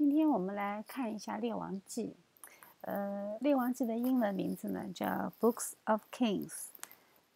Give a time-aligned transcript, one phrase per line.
[0.00, 2.16] 今天我们来看一下《列王记》。
[2.80, 6.68] 呃，《列王记》的英文名字呢叫 Books of Kings。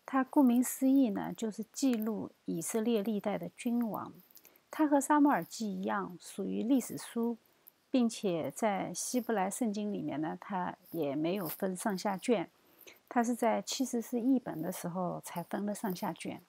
[0.06, 4.14] 它顾名思义呢，就是记录以色列历代的君王。
[4.70, 7.36] 它和《撒母耳记》一样，属于历史书，
[7.90, 12.48] 并且在希伯来圣经里面呢，它也没有分上下卷。
[13.10, 16.40] 它是在七十四译本的时候才分了上下卷。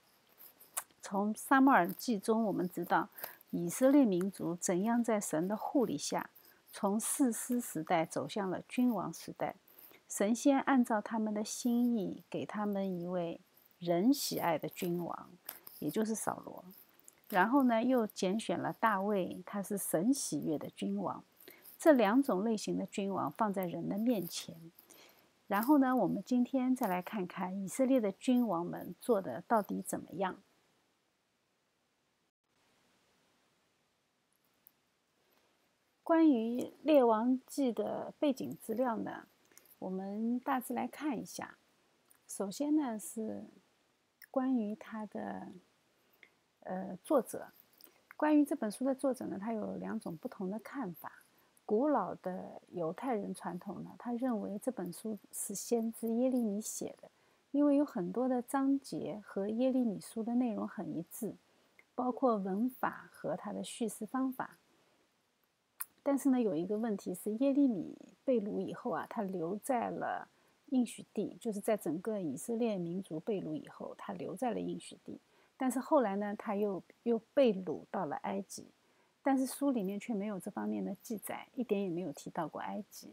[1.01, 3.09] 从《撒母耳记》中，我们知道。
[3.55, 6.29] 以色列民族怎样在神的护理下，
[6.73, 9.55] 从士师时代走向了君王时代？
[10.09, 13.39] 神仙按照他们的心意，给他们一位
[13.79, 15.29] 人喜爱的君王，
[15.79, 16.65] 也就是扫罗。
[17.29, 21.23] 然后呢，又拣选了大卫，他是神喜悦的君王。
[21.79, 24.55] 这两种类型的君王放在人的面前。
[25.47, 30.41] 然后呢，我们今天再来看看以色列的君王们做的到底怎么样。
[36.05, 39.25] 关于《列王记》的背景资料呢，
[39.79, 41.57] 我们大致来看一下。
[42.27, 43.43] 首先呢，是
[44.29, 45.47] 关于他的
[46.59, 47.47] 呃作者。
[48.15, 51.11] 关于这本书的作者呢，他有两种不同的看法。
[51.65, 57.09] 古老的犹太人传统呢，他认为这本书是先知耶利米写的，
[57.49, 61.33] 因为有很多的章节和耶利米书的内容很一致，
[61.95, 64.59] 包括文法和他的叙事方法。
[66.07, 70.27] 但是呢，有一个问题是，耶利米被掳以后啊，他留在了
[70.67, 75.19] 应许地，就是在整个以色列民族被掳以后，他留在了应许地。
[75.57, 78.67] 但是后来呢，他又又被掳到了埃及，
[79.23, 83.09] 但是书里面却没有这方面的记载，一点也没有提到过埃及。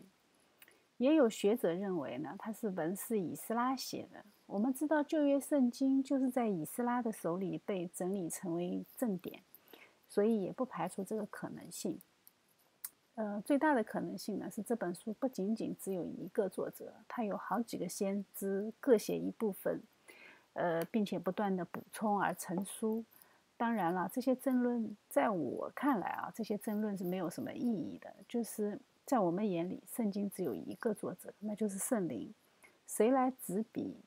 [0.98, 4.22] 也有学者认为呢，他是文士以斯拉写的。
[4.44, 9.40] 我们知道旧约圣经就是在以斯拉的手里被整理成为正典，
[10.06, 11.98] 所以也不排除这个可能性。
[13.14, 19.82] 呃，最大的可能性呢是这本书不仅仅只有一个作者，他有好几个先知各写一部分，
[20.54, 23.04] 呃，并且不断的补充而成书。
[23.58, 28.12] 当然了，这些争论在我看来啊，这些争论是没有什么意义的。
[28.26, 32.32] 就是在我们眼里，圣经只有一个作者，那就是圣灵。
[32.86, 34.00] 谁来执笔，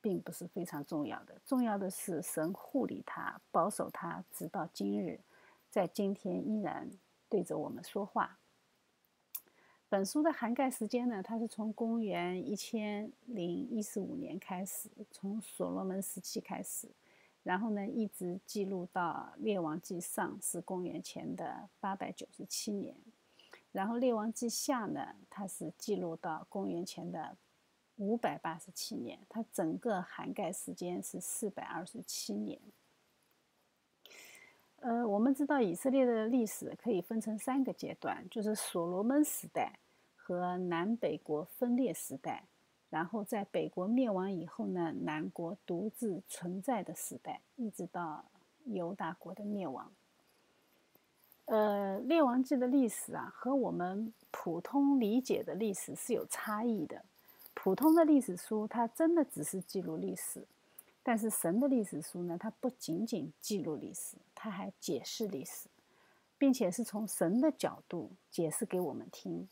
[0.00, 5.18] 并不是非常重要的，重要的是神护理他，保守他，直到今日，
[5.70, 6.88] 在今天依然
[7.28, 8.38] 对着我们说话。
[9.92, 16.88] 本书的涵盖时间呢，它是从公元一千零一十五年开始，从所罗门时期开始，
[17.42, 22.96] 然后呢，一直记录到列王记上是公元前的八百九十七年，
[23.70, 27.36] 然后列王记下呢，它是记录到公元前的
[27.96, 32.58] 五百八十七年，它整个涵盖时间是四百二十七年。
[34.80, 39.78] 呃，我们知道以色列的历史可以分成三个阶段，就是所罗门时代
[40.32, 42.44] 和南北国分裂时代，
[42.90, 48.24] 然后在北国灭亡以后呢，南国独自存在的时代，一直到
[48.64, 49.90] 犹大国的灭亡。
[51.46, 57.04] 呃，列王记的历史啊，和我们普通理解的历史是有差异的。
[57.54, 60.46] 普通的历史书，它真的只是记录历史。
[61.02, 65.68] 但是神的历史书呢，它不仅仅记录历史，它还解释历史，
[66.38, 69.48] 并且是从神的角度解释给我们听，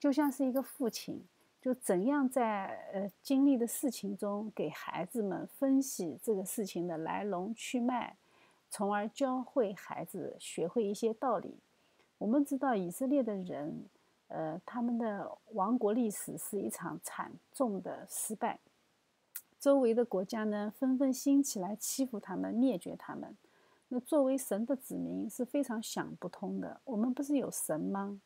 [0.00, 1.22] 就像是一个父亲，
[1.60, 8.16] 就怎样在呃经历的事情中给孩子们分析这个事情的来龙去脉，
[8.70, 11.58] 从而教会孩子学会一些道理。
[12.16, 13.84] 我们知道以色列的人，
[14.28, 18.58] 呃，他们的王国历史是一场惨重的失败。
[19.58, 23.36] 周围的国家呢，纷纷兴起来欺负他们、灭绝他们。
[23.88, 26.80] 那作为神的子民是非常想不通的。
[26.84, 28.18] 我们不是有神吗？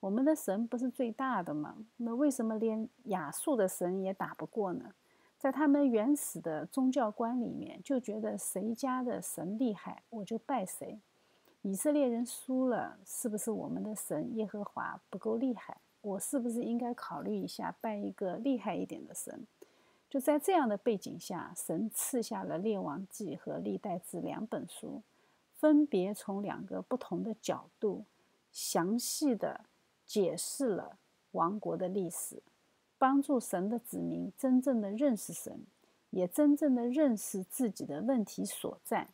[0.00, 1.76] 我们的神不是最大的吗？
[1.96, 4.94] 那为什么连亚述的神也打不过呢？
[5.36, 11.00] 在他们原始的宗教观里面，就觉得谁家的神厉害，我就拜谁。
[11.62, 15.78] 以色列人输了，是不是我们的神耶和华不够厉害？
[16.00, 19.46] 我是不是应该考虑一下拜一个厉害一点的神？
[20.08, 25.02] 就在这样的背景下，神赐下了《列王记》和《历代志》两本书，
[25.56, 28.04] 分别从两个不同的角度，
[28.50, 29.66] 详细的
[30.08, 30.98] 解释了
[31.32, 32.42] 王国的历史，
[32.96, 35.66] 帮助神的子民真正的认识神，
[36.10, 39.10] 也真正的认识自己的问题所在。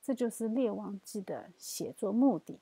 [0.00, 2.60] 这就是《列王记》的写作目的。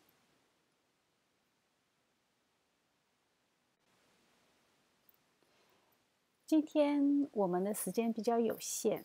[6.46, 9.04] 今天我们的时间比较有限，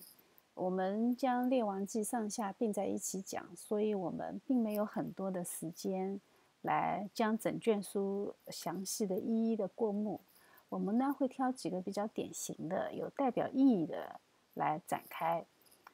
[0.54, 6.22] 我们将《列王记》上下并在一起讲，所以我们并没有很多的时间
[6.62, 10.22] 来将整卷书详细的一一的过目。
[10.70, 14.20] 我们呢会挑几个比较典型的、有代表意义的
[14.54, 15.46] 来展开。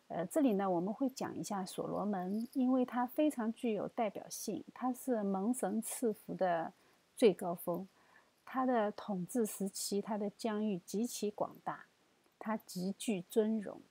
[0.08, 6.74] 呃，这里呢我们会讲一下所罗门，因为它非常具有代表性，它是蒙神赐福的
[7.16, 7.88] 最高峰。
[8.48, 11.88] 他的统治时期，他的疆域极其广大，
[12.38, 13.82] 他极具尊荣，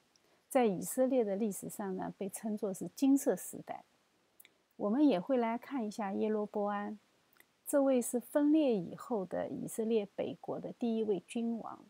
[0.49, 3.83] 在以色列的历史上呢被称作是金色时代。
[4.77, 6.99] 我们也会来看一下耶罗波安。
[7.67, 11.85] 这位是分裂以后的以色列北国的第一位君王，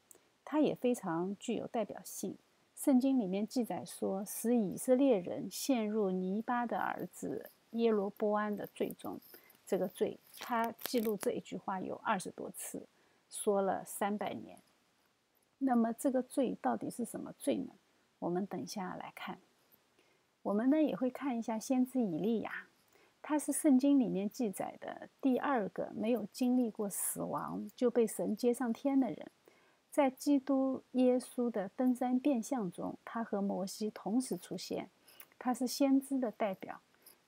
[0.44, 2.36] 他也非常具有代表性。
[2.76, 9.18] 圣经里面记载说，使以色列人陷入泥巴的儿子耶罗波安的罪中，
[9.66, 12.86] 这个罪，他记录这一句话有二十多次，
[13.30, 14.58] 说了三百年。
[15.58, 17.72] 那么这个罪到底是什么罪呢？
[18.18, 19.38] 我们等下来看。
[20.42, 22.66] 我们呢也会看一下先知以利亚。
[23.26, 29.30] 他是圣经里面记载的第二个没有经历过死亡就被神接上天的人，
[29.90, 34.90] 在基督耶稣的登山变相中，他和摩西同时出现，
[35.38, 36.82] 他是先知的代表。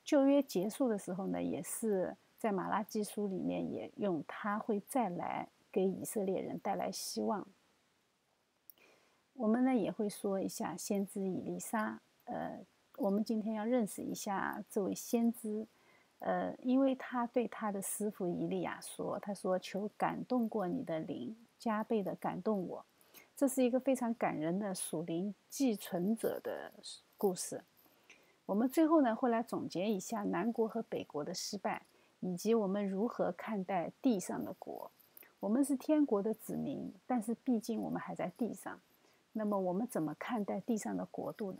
[0.05, 7.47] 旧约结束的时候呢，也是在马拉基书里面也用他会再来给以色列人带来希望。
[9.33, 12.63] 我们呢也会说一下先知以利沙，呃，
[12.97, 15.65] 我们今天要认识一下这位先知。
[16.19, 22.85] 呃，因为他对他的师傅伊利亚说：“他说求感动过你的灵，加倍的感动我。”
[23.35, 26.71] 这是一个非常感人的属灵寄存者的
[27.17, 27.63] 故事。
[28.47, 31.85] 我们最后呢会来总结一下南国和北国的失败，
[32.19, 34.89] 以及我们如何看待地上的国。
[35.39, 38.79] 我们是天国的子民，但是毕竟我们还在地上。
[39.33, 41.59] 那么我们怎么看待地上的国度呢？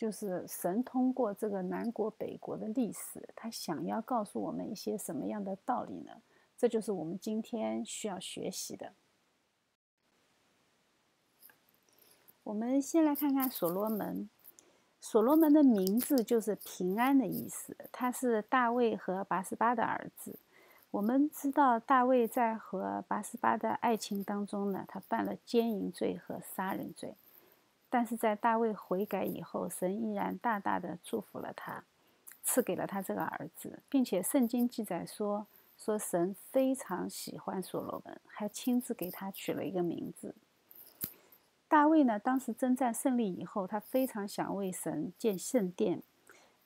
[0.00, 6.22] 就是神通过这个南国北国的历史，他想要告诉我们一些什么样的道理呢？
[6.56, 8.94] 这就是我们今天需要学习的。
[12.44, 14.30] 我们先来看看所罗门。
[15.02, 20.38] 所罗门的名字就是平安的意思，他是大卫和拔示巴的儿子。
[20.90, 27.16] 我们知道大卫在和拔示巴的爱情当中呢，他犯了奸淫罪和杀人罪。
[27.90, 31.84] 但是在大卫悔改以后，神依然大大的祝福了他，
[32.44, 35.46] 赐给了他这个儿子，并且圣经记载说，
[35.76, 40.34] 说神非常喜欢所罗门，还亲自给他取了一个名字。
[41.66, 46.02] 大卫呢，当时征战胜利以后，他非常想为神建圣殿。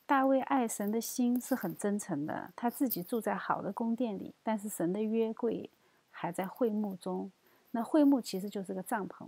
[0.07, 5.71] 大卫爱神的心是很真诚的，他自己住在好的宫殿里，但是神的约柜
[6.11, 7.33] 还在会幕中。
[7.71, 9.27] 那会幕其实就是个帐篷。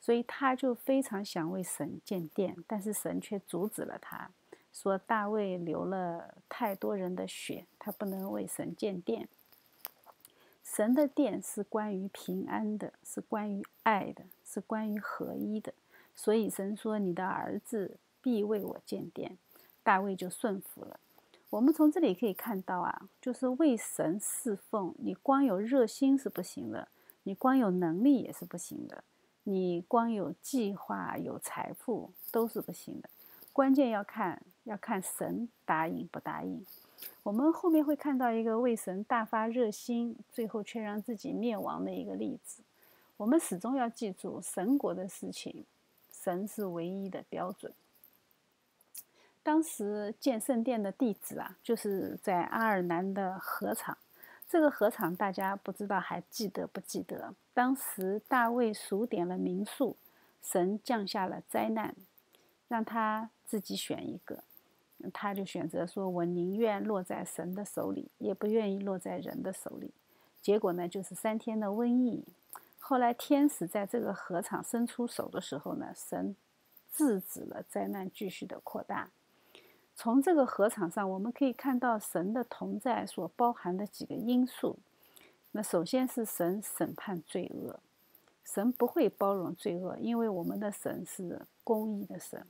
[0.00, 4.30] 所以他就非常想为神建殿，但是神却阻止了他，
[4.72, 9.28] 说大卫流了太多人的血，他不能为神建殿。
[10.62, 15.72] 神的殿是关于平安的，是关于爱的，是关于合一的。
[16.14, 19.38] 所以神说：“你的儿子必为我建殿。”
[19.82, 21.00] 大卫就顺服了。
[21.48, 26.88] 我们从这里可以看到啊，就是为神侍奉，你光有热心是不行的，
[27.22, 29.02] 你光有能力也是不行的。
[29.50, 33.08] 你光有计划、有财富都是不行的，
[33.50, 36.66] 关键要看要看神答应不答应。
[37.22, 42.62] 我们后面会看到一个为神大发热心，最后却让自己灭亡的一个例子。
[43.16, 45.64] 我们始终要记住，神国的事情，
[46.12, 47.72] 神是唯一的标准。
[49.42, 53.96] 当时建圣殿的地址啊，就是在阿尔南的河场。
[54.48, 57.34] 这个禾场大家不知道还记得不记得？
[57.52, 59.98] 当时大卫数点了民数，
[60.40, 61.94] 神降下了灾难，
[62.66, 64.42] 让他自己选一个，
[65.12, 69.92] 他就选择说：“我宁愿落在神的手里，也不愿意落在人的手里。”
[70.40, 72.24] 结果呢，就是三天的瘟疫。
[72.78, 76.34] 后来天使在这个禾场伸出手的时候呢，神
[76.90, 79.10] 制止了灾难继续的扩大。
[79.98, 84.78] 从这个合场上，我们可以看到神的同在所包含的几个因素。
[85.50, 87.80] 那首先是神审判罪恶，
[88.44, 92.46] 神不会包容罪恶，因为我们的神是公义的神。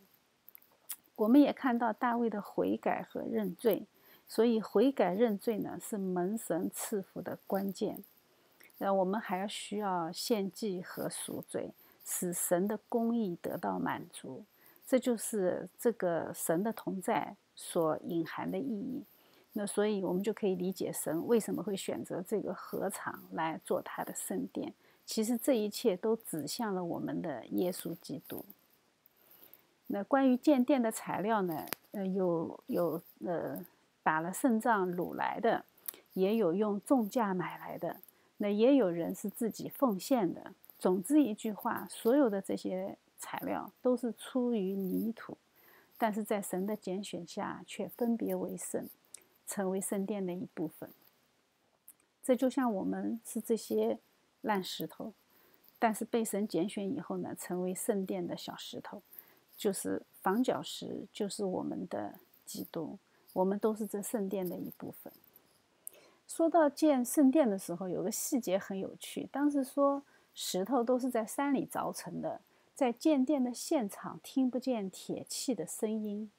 [1.17, 3.87] 我们也看到大卫的悔改和认罪，
[4.27, 8.05] 所以悔改认罪呢是门神赐福的关键。
[8.77, 11.73] 那我们还要需要献祭和赎罪，
[12.05, 14.45] 使神的公义得到满足。
[14.89, 19.05] 这就是这个神的同在所隐含的意义。
[19.53, 24.73] 那所以，我们就可以理解神为什么会选择这个禾场来做他的圣殿。
[25.05, 28.47] 其实，这一切都指向了我们的耶稣基督。
[29.89, 31.67] 那关于建殿的材料呢？
[31.93, 33.63] 呃，有有呃
[34.03, 35.67] 打了胜仗掳来的，
[36.15, 37.97] 也有用重价买来的，
[38.39, 40.55] 那也有人是自己奉献的。
[40.79, 45.37] 总之一句话，所有的这些材料都是出于泥土，
[45.97, 48.89] 但是在神的拣选下，却分别为圣，
[49.47, 50.91] 成为圣殿的一部分。
[52.23, 53.99] 这就像我们是这些
[54.43, 55.13] 烂石头，
[55.79, 59.03] 但是被神拣选以后呢，成为圣殿的小石头，
[59.57, 62.99] 就是房角石，就是我们的基督。
[63.35, 65.13] 我们都是这圣殿的一部分。
[66.27, 69.29] 说到建圣殿的时候，有个细节很有趣。
[69.31, 70.03] 当时说
[70.35, 72.41] 石头都是在山里凿成的，
[72.79, 76.31] 在建殿的现场听不见铁器的声音。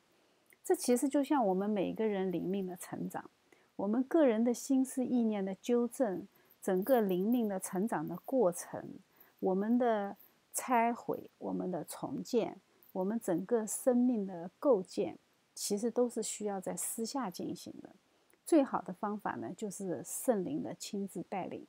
[0.63, 3.29] 这其实就像我们每个人灵命的成长，
[3.75, 6.25] 我们个人的心思意念的纠正，
[6.61, 8.87] 整个灵命的成长的过程，
[9.41, 10.15] 我们的
[10.53, 12.55] 拆毁，我们的重建，
[12.93, 15.17] 我们整个生命的构建。
[15.53, 17.89] 其实都是需要在私下进行的。
[18.45, 21.67] 最好的方法呢，就是圣灵的亲自带领，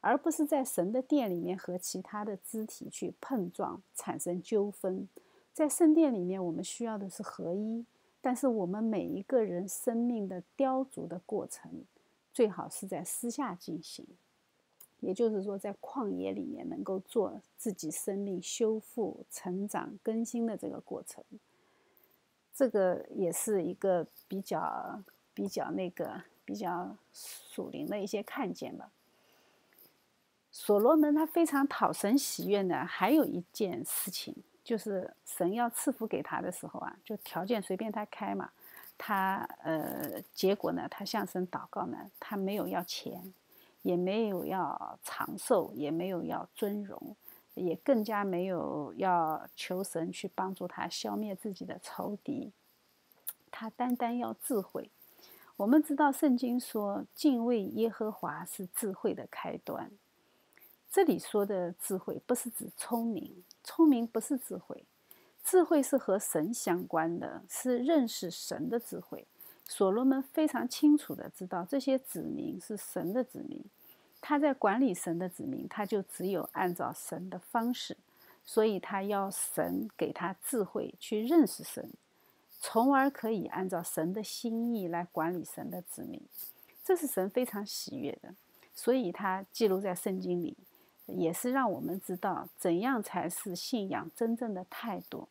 [0.00, 5.08] 而不是在神的殿里面和其他的肢体去碰撞，产生纠纷。
[5.52, 7.84] 在圣殿里面，我们需要的是合一，
[8.20, 11.84] 但是我们每一个人生命的雕琢的过程，
[12.32, 14.06] 最好是在私下进行。
[15.00, 21.24] 也就是说，在旷野里面能够做自己生命修复、成长、更新的这个过程。
[22.54, 25.02] 这个也是一个比较
[25.32, 28.90] 比较那个比较属灵的一些看见吧。
[30.50, 38.50] 所罗门他非常讨神喜悦呢，还有一件事情，就是神要赐福给他的时候啊，就条件随便他开嘛。
[38.98, 43.32] 他呃，结果呢，他向神祷告呢，他没有要钱，
[43.82, 47.16] 也没有要长寿，也没有要尊荣。
[47.54, 52.52] 也更加没有要求神去帮助他消灭自己的仇敌，
[53.50, 54.88] 他单单要智慧。
[55.56, 59.90] 我们知道圣经说敬畏耶和华是智慧的开端。
[60.90, 64.84] 这里说的智慧不是指聪明，聪明不是智慧，
[65.44, 69.24] 智慧是和神相关的，是认识神的智慧。
[69.68, 73.62] 所罗门非常清楚的知道这些子民是神的子民。
[74.20, 77.96] 他在管理神的子民，他就只有按照神的方式，
[78.44, 81.88] 所以他要神给他智慧去认识神，
[82.58, 86.20] 从而可以按照神的心意来管理神的子民。
[86.84, 88.34] 这是神非常喜悦的，
[88.74, 90.56] 所以他记录在圣经里，
[91.16, 95.28] 也是让我们知道怎样才是信仰真正的态度。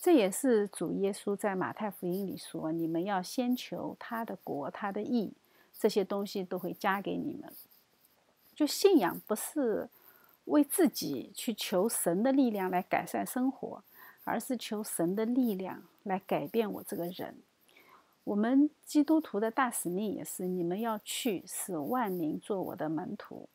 [0.00, 5.32] 这也是主耶稣在马太福音里说：“你们要先求他的国，他的义，
[5.78, 7.52] 这些东西都会加给你们。”
[8.56, 9.88] 就信仰不是
[10.46, 13.82] 为自己去求神的力量来改善生活，
[14.24, 17.36] 而是求神的力量来改变我这个人。
[18.24, 23.48] 我们基督徒的大使命也是：你们要去，使万民做我的门徒。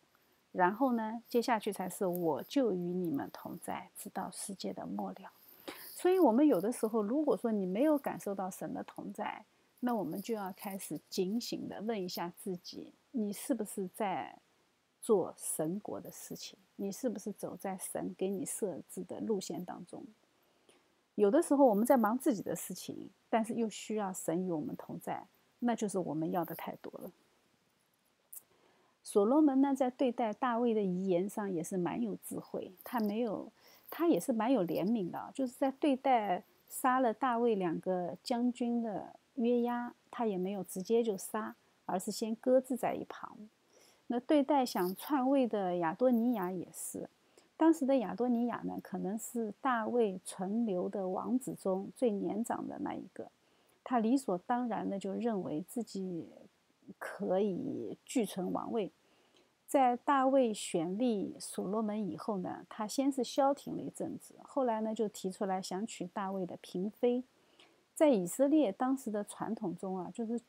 [0.56, 5.32] 然后呢，接下去才是我就与你们同在，直到世界的末了。
[5.94, 9.46] 所以，我们有的时候，如果说你没有感受到神的同在，
[9.80, 14.40] 那我们就要开始警醒的问一下自己：你是不是在？
[15.02, 20.04] 做神国的事情，你是不是走在神给你设置的路线当中？
[21.14, 25.28] 有的时候我们在忙自己的事情，但是又需要神与我们同在，
[25.60, 27.12] 那就是我们要的太多了。
[29.06, 33.52] 所罗门呢，在对待大卫的遗言上也是蛮有智慧，他没有，
[33.92, 43.38] 他也是蛮有怜悯的，就是在对待杀了大卫两个将军的约押，他也没有直接就杀，而是先搁置在一旁。
[44.08, 47.08] 那对待想篡位的亚多尼亚也是，
[47.56, 53.30] 当时的亚多尼亚呢，可能是大卫存留的王子中最年长的那一个，
[53.84, 56.28] 他理所当然的就认为自己
[56.98, 58.92] 可以继承王位。
[59.68, 67.24] 在大卫选立所罗门以后呢，他先是消停了一阵子，后来呢就提出来想娶大卫的嫔妃。
[67.96, 70.40] 在以色列当时的传统中啊，就是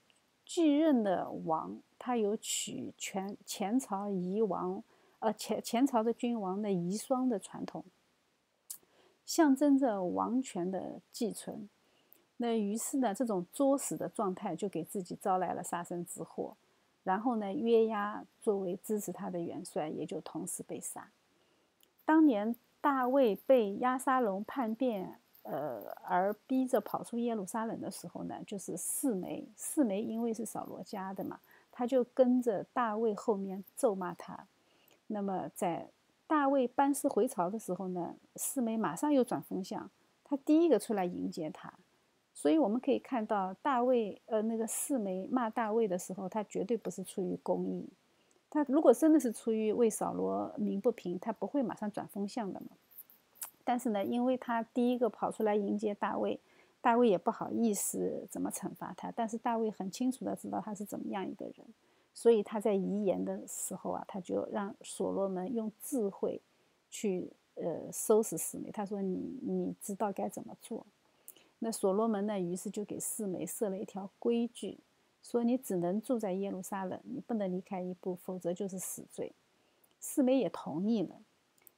[0.45, 1.81] 继任的王。
[1.99, 4.83] 他有娶全前朝遗王，
[5.21, 7.85] 呃前前朝的君王的遗孀的传统，
[9.25, 11.69] 象征着王权的继承。
[12.39, 16.57] 那于是呢，这种作死的状态就给自己招来了杀身之祸。
[17.03, 21.09] 然后呢，约押作为支持他的元帅，也就同时被杀。
[22.05, 31.41] 当年大卫被押沙龙叛变，呃，而逼着跑出耶路撒冷的时候呢，就是四枚，四枚因为是扫罗家的嘛。
[31.71, 34.47] 他就跟着大卫后面咒骂他。
[35.09, 35.89] 那么在
[36.27, 39.89] 大卫班师回朝的时候呢，四枚马上又转风向，
[40.25, 41.73] 他第一个出来迎接他，
[42.39, 47.89] 所以我们可以看到，大卫呃那个四梅骂大卫的时候，他绝对不是出于公义。
[48.51, 52.67] 他如果真的是出于为扫罗鸣不平，他不会马上转风向的嘛。
[53.65, 56.39] 但是呢，因为他第一个跑出来迎接大卫，
[56.83, 59.11] 大卫也不好意思怎么惩罚他。
[59.11, 61.67] 但是大卫很清楚的知道他是怎么样一个人，
[62.13, 66.39] 所以他在遗言的时候啊，他就让所罗门用智慧
[66.91, 68.71] 去呃收拾四梅。
[68.71, 70.85] 他说：“你你知道该怎么做？”
[71.59, 74.81] 那所罗门呢，于是就给四梅设了一条规矩。
[75.23, 79.33] 说你只能住在耶路撒冷，你不能离开一步，否则就是死罪。
[79.99, 81.21] 四梅也同意了，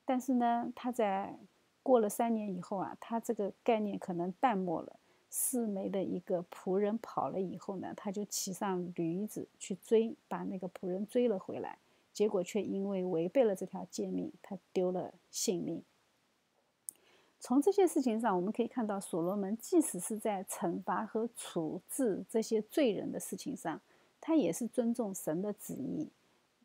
[0.04, 1.38] 但是呢，他在
[1.82, 4.96] 过了三年以后啊，他这个概念可能淡漠了。
[5.30, 11.78] 四梅的一个仆人跑了以后呢，他就骑上驴子去追，把那个仆人追了回来，
[12.12, 15.82] 结果却因为违背了这条诫命，他丢了性命。
[17.40, 23.80] 从这些事情上，我们可以看到，所罗门即使是在惩罚和处置这些罪人的事情上，
[24.20, 26.08] 他也是尊重神的旨意，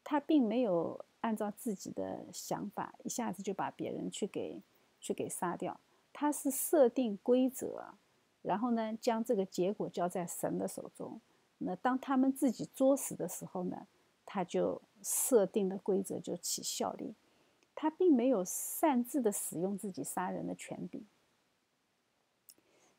[0.04, 4.62] 他并没有按照自己的想法一下子就把别人去给
[5.00, 5.80] 去给杀掉，
[6.12, 7.94] 他是设定规则，
[8.42, 11.22] 然后呢，将这个结果交在神的手中。
[11.60, 13.86] 那当他们自己作死的时候呢，
[14.26, 17.14] 他就设定的规则就起效力。
[17.84, 21.06] 他并没有擅自的使用自己杀人的权柄，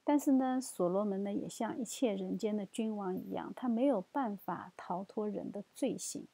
[0.05, 6.27] 但是呢，所罗门呢也像一切人间的君王一样，他没有办法逃脱人的罪行。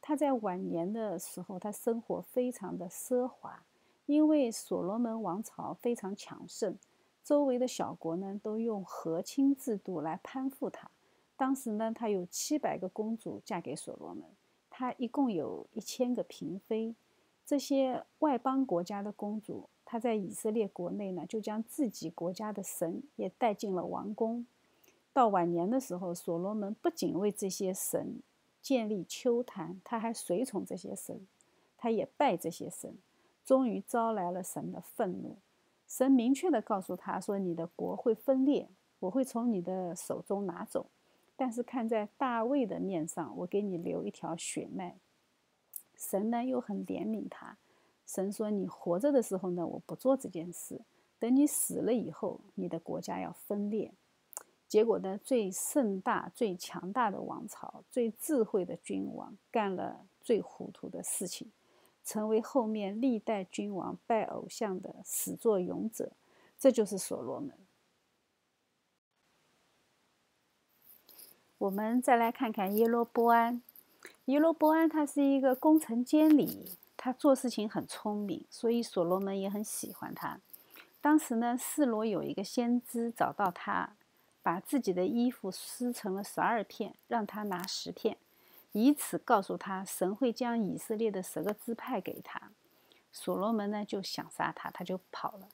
[0.00, 3.64] 他在晚年的时候，他生活非常的奢华，
[4.06, 6.78] 因为所罗门王朝非常强盛，
[7.24, 10.88] 周围的小国呢都用和亲制度来攀附他。
[11.36, 14.22] 当时呢，他有七百个公主嫁给所罗门，
[14.70, 16.94] 他一共有一千个嫔妃。
[17.44, 24.46] 这些外邦国家的公主，她在以色列国内呢，就将自己国家的神也带进了王宫。
[25.12, 28.22] 到晚年的时候，所罗门不仅为这些神
[28.62, 31.26] 建立丘坛，他还随从这些神，
[31.76, 32.96] 他也拜这些神，
[33.44, 35.36] 终于招来了神的愤怒。
[35.86, 40.86] 神明确的告诉他说：“你的国会分裂，我会从你的手中拿走，
[41.36, 44.96] 但是看在大卫的面上，我给你留一条血脉。”
[45.96, 47.56] 神呢又很怜悯他，
[48.06, 50.76] 神说：“你活着的时候呢，我不做这件事；
[51.18, 53.92] 等你死了以后，你的国家要分裂。”
[54.68, 61.52] 结果呢，最盛大、最强大的王朝、最智慧的君王，干了最糊涂的事情，
[62.04, 66.12] 成为后面历代君王拜偶像的始作俑者。
[66.58, 67.52] 这就是所罗门。
[71.58, 73.62] 我们再来看看耶罗波安。
[74.24, 80.38] 尼罗波安他是一个工程监理，他做事情很聪明，所以所罗门也很喜欢他。
[81.00, 83.96] 当时呢，示罗有一个先知找到他，
[84.40, 88.16] 把自己的衣服撕成了十二片，让他拿十片，
[88.70, 92.52] 以此告诉他神会将以色列的十个支派给他。
[93.10, 95.48] 所罗门呢就想杀他，他就跑了。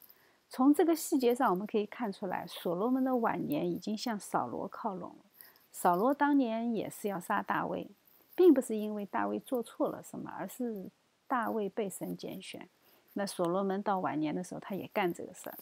[0.51, 5.25] 从这个细节上，我们可以看出来，所罗门的晚年已经向扫罗靠拢了。
[5.73, 7.91] 扫罗当年也是要杀大卫。
[8.39, 10.89] 并不是因为大卫做错了什么，而是
[11.27, 12.69] 大卫被神拣选。
[13.15, 15.59] 那所罗门到晚年的时候，他也干这个事儿。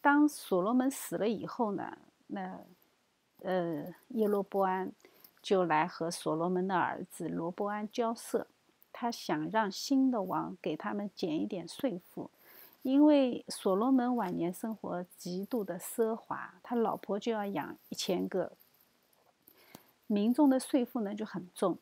[0.00, 2.58] 当所罗门死了以后呢，那
[3.44, 4.90] 呃耶罗波安
[5.40, 8.48] 就来和所罗门的儿子罗波安交涉，
[8.92, 12.28] 他想让新的王给他们减一点税赋，
[12.82, 18.50] 因为所罗门晚年生活极度的奢华，他老婆就要养一千个。
[20.08, 21.78] 民众的税负呢就很重，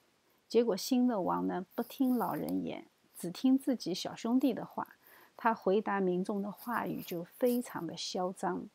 [0.48, 2.84] 结果新的王呢不听老人言，
[3.16, 4.96] 只听自己小兄弟的话，
[5.36, 8.68] 他回答民众的话语就非常的嚣张，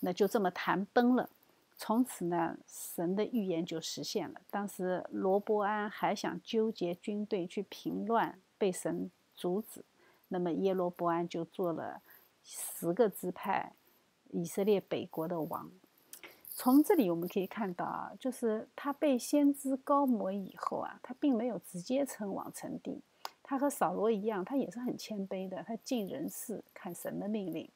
[0.00, 1.28] 那就这么谈崩了。
[1.76, 4.40] 从此呢，神的预言就实现了。
[4.50, 9.84] 当时罗伯安还想纠结军队去平乱，被神阻止，
[10.28, 12.00] 那么耶罗伯安就做了
[12.44, 13.72] 十个支派
[14.30, 15.72] 以色列北国的王。
[16.54, 23.00] 从这里我们可以看到啊，就是他被先知高摩以后啊，他并没有直接称王称帝，
[23.42, 27.68] 他和扫罗一样，他也是很谦卑的，他尽人事，看神的命令。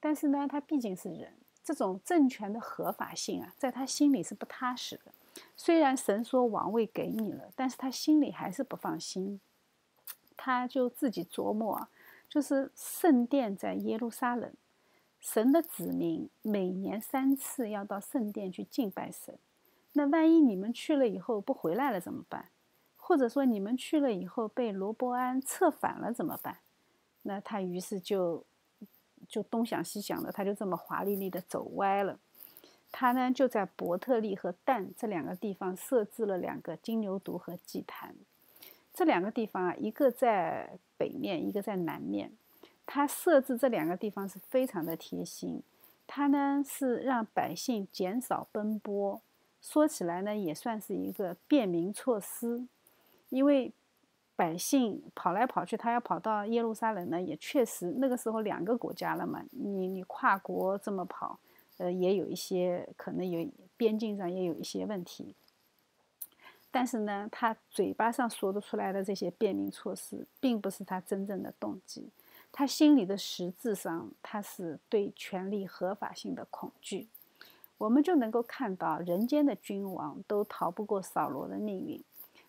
[0.00, 5.12] 但是呢，他毕竟是人，这种政权的合法性啊，在他心里是不踏实的。
[5.56, 9.40] 虽然神说王位给你了，但是他心里还是不放心。
[10.36, 11.86] 他就自己琢磨，
[12.26, 14.50] 就是圣殿在耶路撒冷。
[15.20, 19.38] 神的子民每年三次要到圣殿去敬拜神，
[19.92, 22.48] 那万一你们去了以后不回来了怎么办？
[22.96, 26.58] 或者说你们去了以后被罗伯安策反了怎么办？
[27.22, 28.44] 那他于是就
[29.28, 32.18] 就东想西想的，他就这么华丽丽的走歪了。
[32.92, 38.14] 他呢就在伯特利和但这两个地方设置了两个金牛犊和祭坛。
[38.94, 42.32] 这两个地方啊，一个在北面，一个在南面。
[42.92, 45.62] 他设置这两个地方是非常的贴心。
[46.08, 49.20] 他呢是让百姓减少奔波，
[49.62, 52.66] 说起来呢也算是一个便民措施，
[53.28, 53.72] 因为
[54.34, 61.38] 百姓跑来跑去，他要跑到耶路撒冷呢，也确实那个时候两个国家了嘛，你你跨国这么跑，
[61.78, 65.36] 呃，也有一些可能有边境上也有一些问题。
[66.72, 72.10] 但是呢，他嘴巴上说得出来的这些便民措施，并不是他真正的动机。
[72.52, 77.08] 他心里的实质上，他是对权力合法性的恐惧。
[77.78, 82.02] 我们就能够看到，人间的君王都逃不过扫罗的命运。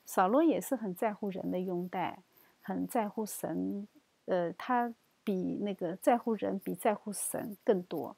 [0.06, 2.20] 扫罗也是很在乎人的拥戴，
[2.62, 3.88] 很在乎神。
[4.26, 8.16] 呃，他比那个在乎人，比在乎神更多。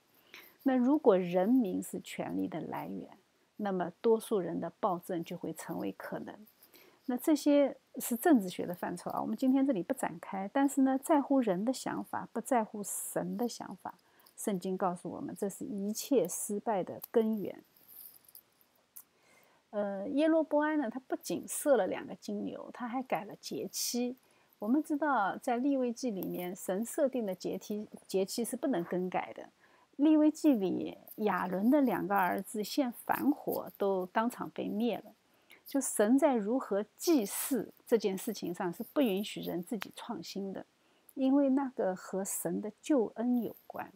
[0.64, 3.10] 那如果人民是权力的来源，
[3.58, 6.34] 那么多数人的暴政就会成为可能。
[7.06, 10.50] 那这些是政治学的范畴啊，我们今天这里不展开。
[10.54, 13.96] 但是呢，在乎人的想法，不在乎神的想法。
[14.38, 17.64] 圣经告诉我们，这是一切失败的根源。
[19.70, 24.16] 呃，耶罗波安呢，他不仅设了两个金牛，他还改了节期。
[24.60, 29.50] 我们知道，在立位记里面，神设定的节期节期是不能更改的。
[29.98, 35.12] 立位记里，亚伦的两个儿子献反火，都当场被灭了。
[35.66, 40.66] 就神在如何祭祀这件事情上是不允许人自己创新的，
[41.14, 43.92] 因为那个和神的救恩有关。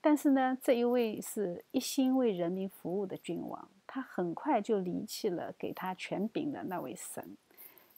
[0.00, 7.36] 但是呢，这一位是一心为人民服务的君王，他很快就离弃了给他权柄的那位神。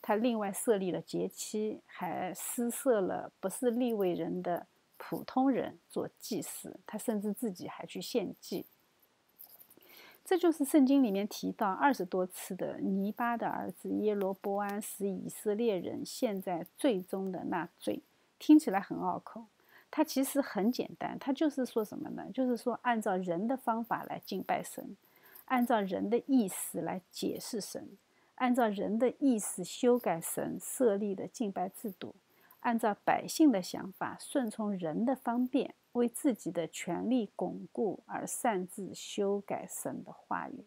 [0.00, 8.66] 他另外设立了节期，还施设了不是立位人的普通人做祭祀，他甚至自己还去献祭。
[10.26, 18.02] 这就是圣经里面提到二十多次的尼巴的儿子耶罗波安使以色列人陷在最终的那罪，
[18.36, 19.44] 听起来很拗口。
[19.88, 22.24] 它其实很简单，它就是说什么呢？
[22.34, 24.96] 就是说按照人的方法来敬拜神，
[25.44, 27.96] 按照人的意思来解释神，
[28.34, 32.16] 按照人的意思修改神设立的敬拜制度，
[32.60, 35.76] 按照百姓的想法顺从人的方便。
[35.96, 40.64] 为自己的权力巩固而擅自修改神的话语，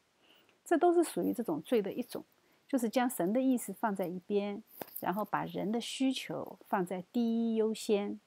[0.65, 2.24] 这都是属于这种罪的一种，
[2.68, 4.62] 就是将神的意思放在一边，
[5.00, 8.20] 然后把人的需求放在第一优先。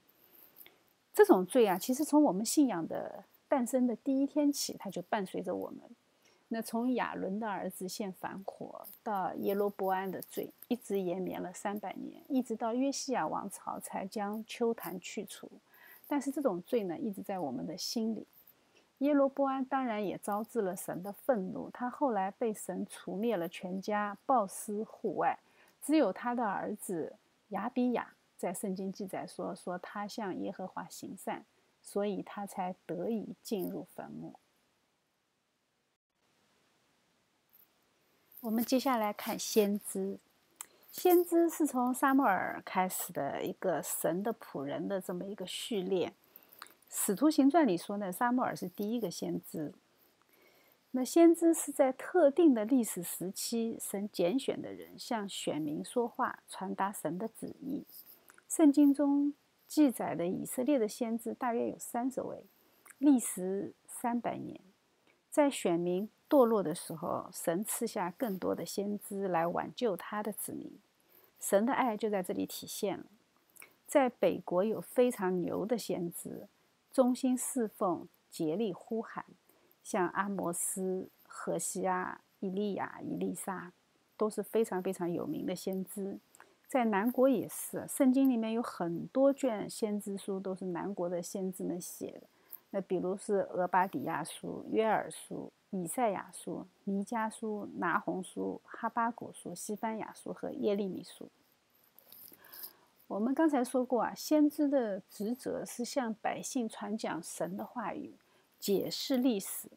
[1.12, 5.81] 这种罪啊，其实从我们信仰的诞生的第一天起，它就伴随着我们。
[6.49, 15.51] 那从亚伦的儿子献反火到耶罗波安的罪，一直延绵了三百年，一直到约西亚王朝才将秋坛去除。
[16.12, 18.27] 但是这种罪呢，一直在我们的心里。
[18.98, 25.38] 耶罗波安当然也招致了神的愤怒，他后来被神除灭了全家，暴尸户外。
[25.81, 27.16] 只有他的儿子
[27.48, 31.46] 亚比亚在圣经记载说，说他向耶和华行善，
[31.81, 34.35] 所以他才得以进入坟墓。
[38.40, 40.18] 我们接下来看先知。
[40.92, 46.09] 先知是从撒母耳开始的一个神的仆人的这么一个序列，
[46.90, 49.72] 《使徒行传》里说呢，撒母耳是第一个先知。
[50.90, 57.87] 那先知是在特定的历史时期，神拣选的人向选民说话，传达神的旨意。
[58.46, 59.33] 圣经中
[59.66, 62.44] 记载的以色列的先知大约有三十位，
[62.98, 64.61] 历时三百年。
[65.31, 70.81] 在选民堕落的时候，神赐下更多的先知来挽救他的子民。
[71.38, 73.05] 神的爱就在这里体现了。
[73.87, 76.49] 在北国有非常牛的先知，
[76.90, 79.27] 忠心侍奉，竭力呼喊，
[79.83, 83.71] 像阿摩斯、何西亚、以利亚、以利沙，
[84.16, 86.18] 都是非常非常有名的先知。
[86.66, 92.23] 在南国也是，圣经里面有很多卷先知书都是南国的先知们写的。
[92.71, 101.28] 那比如是俄巴底亚书、约尔书、以赛亚书、尼加书、拿红书、哈巴谷书、西班牙书和耶利米书。
[103.08, 108.12] 我们刚才说过啊，先知的职责是向百姓传讲神的话语，
[108.61, 109.68] 解释历史。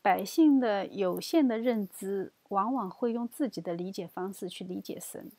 [0.00, 5.30] 百姓的有限的认知，往往会用自己的理解方式去理解神。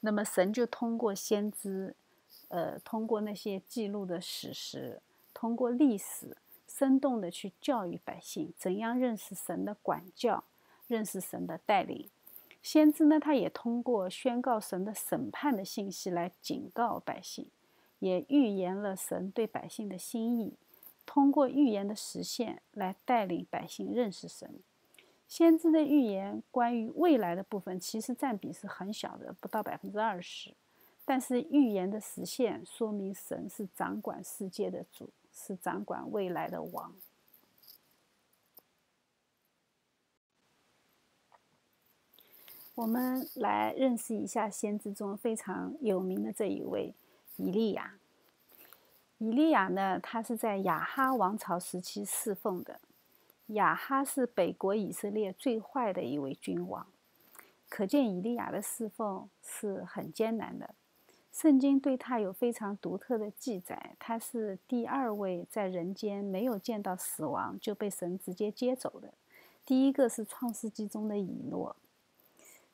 [0.00, 1.94] 那么神就通过先知，
[2.48, 5.00] 呃，通过那些记录的史实，
[5.32, 6.36] 通过历史。
[6.76, 10.42] 生动的去教育百姓，怎样认识神的管教，
[10.88, 12.10] 认识神的带领。
[12.60, 17.46] 先知呢，他也通过宣告神的审判的信息来警告百姓，
[18.00, 20.54] 也预言了神对百姓的心意。
[21.06, 24.58] 通过预言的实现来带领百姓认识神。
[25.28, 30.52] 先知的预言关于未来的部分，其实占比是很小的，不到百分之二十。
[31.04, 36.94] 但是预言的实现，说明神是掌管世界的主，是掌管未来的王。
[42.76, 46.94] 我们来认识一下先知中非常有名的这一位
[47.36, 47.98] 以利亚。
[49.18, 52.80] 以利亚呢，他是在亚哈王朝时期侍奉的。
[53.48, 56.86] 亚哈是北国以色列最坏的一位君王，
[57.68, 60.74] 可见以利亚的侍奉是很艰难的。
[61.34, 69.12] 圣经对他有非常独特的记载，他是第二位在人间没有见到死亡就被神直接接走的。
[69.66, 71.74] 第一个是创世纪中的以诺。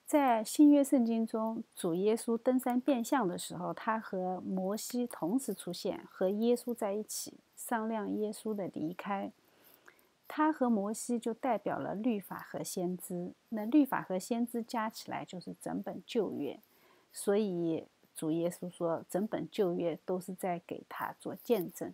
[0.04, 9.32] 在新约圣经中，主耶稣登山变相的时候，他和摩西同时出现，和耶稣在一起商量耶稣的离开。
[10.28, 16.60] 他和摩西就代表了律法和先知，那律法和先知加起来就是整本旧约，
[17.10, 21.92] 所以主耶稣说，整本旧约都是在给他做见证。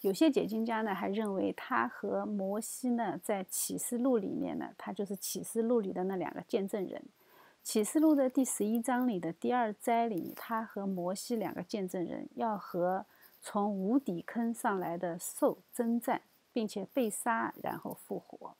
[0.00, 7.02] 有些解经家呢还认为他和摩西呢在启示录里面呢，他就是启示录里的那两个见证人。
[7.62, 13.06] 启示录的第十一章里的第二灾里，他和摩西两个见证人要和
[13.40, 16.22] 从无底坑上来的兽征战。
[16.54, 18.54] 并且被杀，然后复活。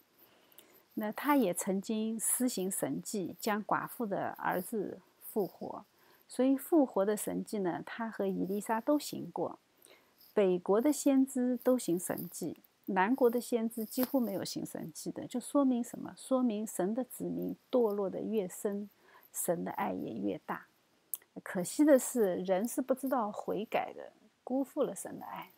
[0.95, 5.85] 那他也曾经施行神迹，将寡妇的儿子复活。
[6.35, 9.59] 所以复活的神迹呢，他和伊丽莎都行过。
[10.33, 16.15] 北国的先知都行神迹，南国的先知几乎没有行神迹的，就说明什么？
[16.17, 18.89] 说明神的子民堕落的越深，
[19.31, 20.69] 神的爱也越大。
[21.43, 25.51] 可惜的是，人是不知道悔改的，辜负了神的爱。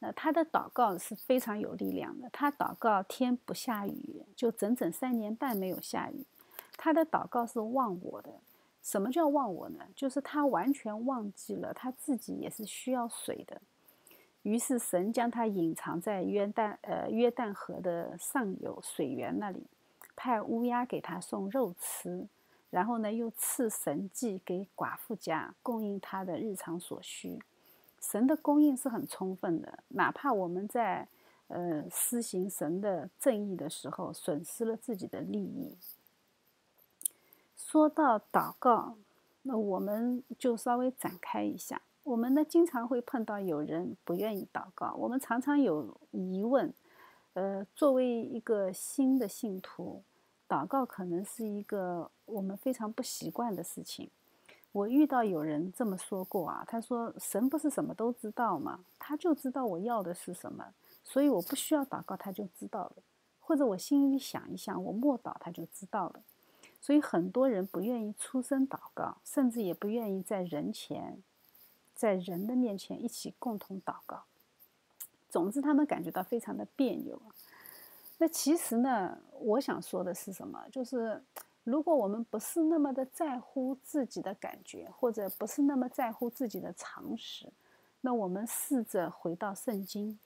[0.00, 2.28] 那他的祷告是非常有力量的。
[2.30, 6.26] 他祷告天不下雨，就整整三年半没有下雨。
[6.76, 8.30] 他的祷告是忘我的。
[8.84, 9.84] 什么叫忘我呢？
[9.96, 13.60] 就是他完全忘记了他自己也是需要水的。
[14.42, 19.66] 于是神将他隐藏在约旦呃约旦河的上游水源那里，
[20.14, 22.28] 派乌鸦给他送肉吃，
[22.68, 27.38] 然后呢又赐神迹给寡妇家，供应他的日常所需。
[27.98, 31.08] 神的供应是很充分的，哪怕我们在
[31.48, 35.74] 呃施行神的正义的时候，损失了自己的利益。
[37.66, 38.94] 说到祷告，
[39.42, 41.80] 那我们就稍微展开一下。
[42.02, 46.72] 我们呢经常会碰到有人不愿意祷告，我们常常有疑问。
[47.32, 50.02] 呃，作为一个新的信徒，
[50.46, 54.10] 祷告可能是一个我们非常不习惯的事情。
[54.70, 58.84] 我遇到有人这么说过啊，他说：“神不是什么都知道吗？
[58.98, 62.96] 他就知道我要的是什么，所以我不需要祷告，他就知道了。
[63.40, 66.22] 或者我心里想一想，我默祷，他就知道了。
[66.84, 71.22] 所以很多人不愿意出声祷告，甚至也不愿意在人前，
[71.94, 74.24] 在人的面前一起共同祷告。
[75.30, 77.18] 总之，他们感觉到非常的别扭。
[78.18, 80.68] 那其实呢，我想说的是什么？
[80.70, 81.22] 就是。
[81.64, 87.50] 如果我们不是那么的在乎自己的感觉，或者不是那么在乎自己的常识，
[88.02, 90.18] 那我们试着回到圣经，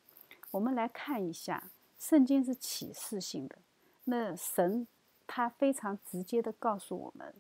[0.51, 3.57] 我们来看一下，圣经是启示性的。
[4.03, 4.85] 那神
[5.29, 7.33] 他非常直接的告诉我们，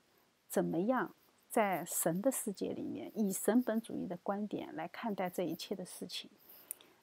[0.49, 1.13] 怎么样
[1.49, 6.31] 在神的世界里面，以神本主义的观点来看待这一切的事情。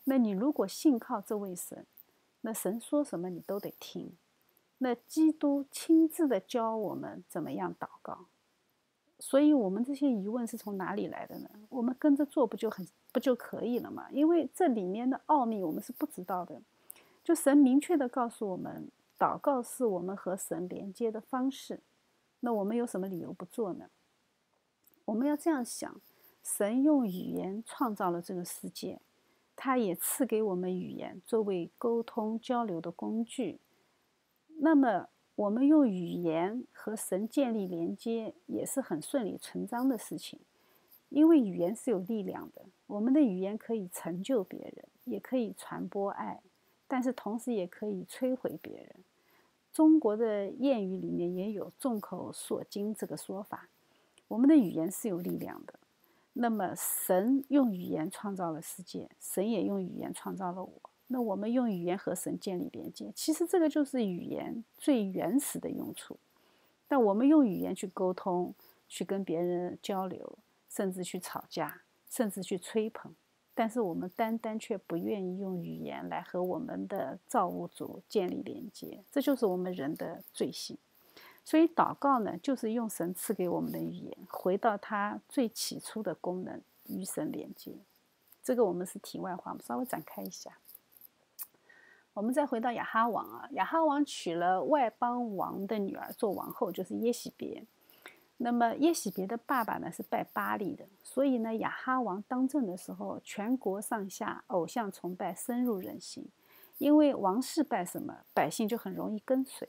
[0.05, 1.85] 那你如果信靠这位神，
[2.41, 4.13] 那神说什么你都得听。
[4.77, 8.25] 那基督亲自的教我们怎么样祷告，
[9.17, 11.49] 所以我们这些疑问是从哪里来的呢？
[11.69, 14.07] 我们跟着做不就很不就可以了吗？
[14.11, 16.61] 因为这里面的奥秘我们是不知道的。
[17.23, 21.81] 就神明确的告诉我们，祷告是我们和神连接的方式。
[22.41, 23.89] 那我们有什么理由不做呢？
[25.05, 26.01] 我们要这样想：
[26.43, 28.99] 神用语言创造了这个世界，
[29.55, 33.59] 他也赐给我们语言作为沟通交流的工具。
[34.59, 40.39] 那么，我们用语言和神建立连接也是很顺理成章的事情，
[41.09, 42.65] 因为语言是有力量的。
[42.87, 46.41] 我们的语言可以成就别人，也可以传播爱，
[46.87, 48.95] 但是同时也可以摧毁别人。
[49.71, 53.69] 中国的谚语里面也有“众口铄金”这个说法。
[54.27, 55.73] 我们的语言是有力量的。
[56.33, 60.89] 那么，神用语言创造了世界，神也用语言创造了我。
[61.07, 66.17] 那我们用语言和神建立连接，其实这个就是语言最原始的用处。
[66.87, 68.53] 但我们用语言去沟通，
[68.87, 70.37] 去跟别人交流，
[70.69, 73.13] 甚至去吵架，甚至去吹捧，
[73.57, 80.77] 但是我们单单却不愿意用语言来和我们的造物主建立连接，这就是我们人的罪性。
[81.43, 87.71] 所以祷告呢，就是用神赐给我们的语言，回到他最起初的功能，与神连接。
[88.43, 90.57] 这个我们是题外话，我们稍微展开一下。
[92.13, 97.65] 我们再回到亚哈王啊，亚哈王娶了外邦王的女儿做王后，就是耶喜别。
[98.37, 106.27] 那么耶喜别的爸爸呢是拜巴利的，所以呢亚哈王当政的时候，全国上下偶像崇拜深入人心，
[106.77, 109.67] 因为王室拜什么，百姓就很容易跟随。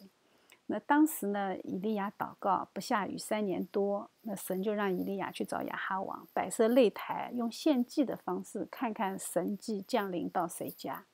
[0.67, 11.05] 那当时呢，以利亚祷告不下雨三年多，那神就让以利亚去找亚哈王，摆设擂台，用献祭的方式，看看神迹降临到谁家。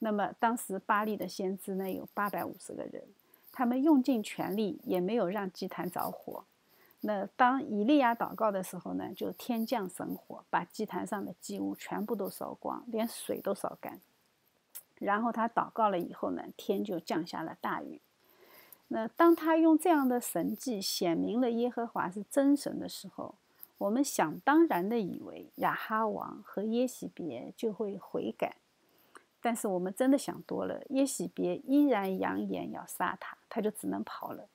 [0.00, 3.04] 那么当时巴利的先知呢有八百五十个人，
[3.52, 6.42] 他们用尽全力，也没有让祭坛着火。
[7.04, 14.00] 那当以利亚祷告的时候呢，就天降神火，把祭坛上的祭物全部都烧光，连水都烧干。
[15.00, 18.00] 然后他祷告了以后呢，天就降下了大雨。
[18.86, 23.34] 那当他用这样的神迹显明了耶和华是真神的时候，
[23.78, 28.54] 我们想当然的以为亚哈王和耶喜别就会悔改，
[29.40, 34.46] 但是我们真的想多了，耶喜别依然扬言要杀他，他就只能跑了。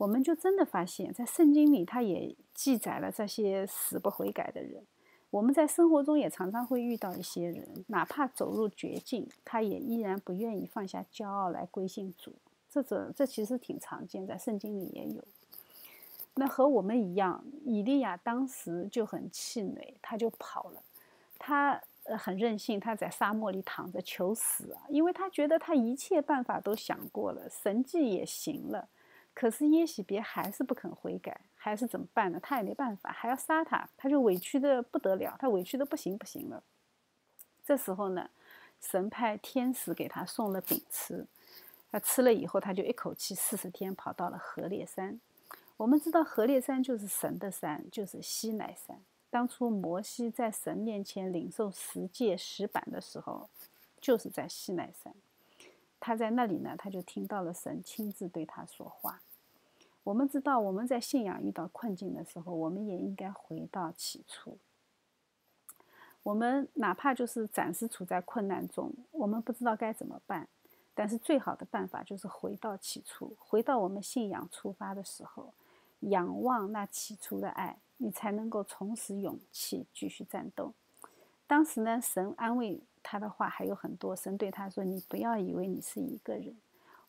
[0.00, 4.82] 我们就真的发现，在圣经里他也记载了这些死不悔改的人。
[5.28, 12.32] 我们在生活中也常常会遇到一些人，哪怕走入绝境，他也依然不愿意放下骄傲来归信主。
[12.70, 15.22] 这种这其实挺常见，在圣经里也有。
[16.36, 20.82] 那和我们一样，以利亚当时就很气馁，他就跑了。
[21.38, 28.88] 他呃很任性，他在沙漠里躺着求死啊，因为他觉得他一切办法都想过了，神迹也行了，
[29.32, 32.38] 可是耶喜别还是不肯悔改，还是怎么办呢？
[32.42, 36.62] 他也没办法，还要杀他，他就委屈的不得了，他委屈的不行不行了。
[37.64, 38.28] 这时候呢，
[38.80, 41.26] 神派天使给他送了饼吃。
[41.92, 45.20] 他吃了以后，他就一口气四十天跑到了河烈山。
[45.76, 49.00] 我们知道河烈山就是神的山，就是西乃山。
[49.30, 53.48] 当初摩西在神面前领受十诫石板的时候，
[54.00, 55.14] 就是在西乃山。
[56.00, 59.20] 他在那里呢，他就听到了神亲自对他说话。
[60.02, 64.56] 我们知道，我们在信仰遇到困境的时候，我们也应该回到起初。
[66.22, 70.48] 我们哪怕就是暂时处在困难中，我们不知道该怎么办。
[70.94, 75.54] 但是最好的办法就是回到起初，回到我们信仰出发的时候，
[76.00, 80.74] 仰望那起初的爱，你才能够重拾勇气，继续战斗。
[81.50, 84.14] 当时呢，神安慰他的话还有很多。
[84.14, 86.56] 神对他说：“你不要以为你是一个人，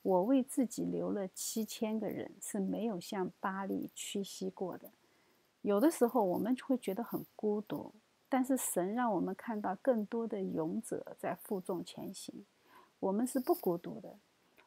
[0.01, 4.89] 我为自己留了七千个人，是没有向巴黎屈膝过的。”
[5.61, 7.93] 有的时候我们会觉得很孤独，
[8.27, 12.43] 但是神让我们看到更多的勇者在负重前行。
[12.99, 14.15] 我们是不孤独的，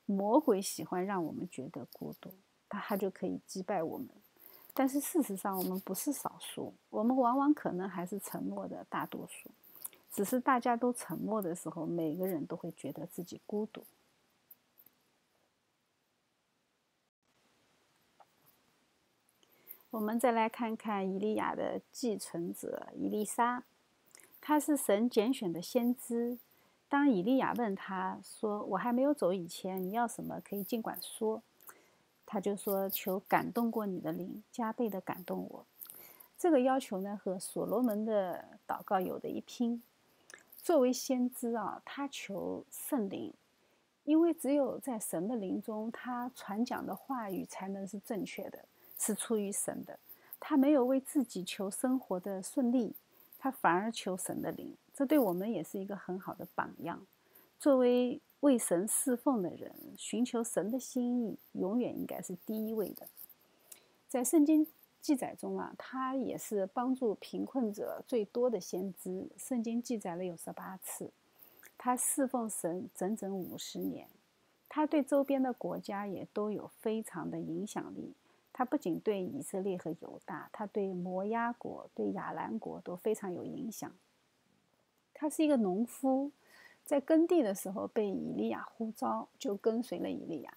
[0.07, 2.31] 魔鬼喜欢让我们觉得孤独，
[2.69, 4.09] 他他就可以击败我们。
[4.73, 9.51] 但是事实上，我们不是少数，我们往往可能还是沉默的大多数。
[10.15, 13.85] 只是大家都沉默的时候，每个人都会觉得自己孤独。
[19.91, 23.65] 我们再来看看以利亚的继承者伊丽莎，
[24.41, 26.39] 他是神拣选的先知。
[26.89, 31.43] 当以利亚问他说：“我还没有走以前，你要什么可以尽管说。”
[32.25, 35.67] 他就说：“求感动过你的灵，加倍的感动我。”
[36.39, 39.83] 这个要求呢，和所罗门的祷告有的一拼。
[40.65, 43.35] 作为先知啊，他求圣灵，
[44.05, 48.65] 因为只有在神的灵中，他传讲的话语才能是正确的，
[48.99, 49.99] 是出于神的。
[50.41, 52.95] 他没有为自己求生活的顺利，
[53.39, 54.75] 他反而求神的灵。
[54.95, 57.07] 这对我们也是一个很好的榜样。
[57.61, 63.07] 作为为神侍奉的人，寻求神的心意，永远应该是第一位的。
[64.09, 64.67] 在圣经
[65.05, 69.29] 记载中啊，他也是帮助贫困者最多的先知。
[69.37, 71.11] 圣经记载了有十八次，
[71.77, 74.09] 他侍奉神整整五十年。
[74.67, 78.15] 他对周边的国家也都有非常的影响力。
[78.51, 83.93] 他不仅对以色列和犹大，他对摩押国、对亚兰国都非常有影响。
[85.13, 86.31] 他是一个农夫，
[86.83, 90.55] 在耕地的时候被以利亚呼召，就跟随了以利亚。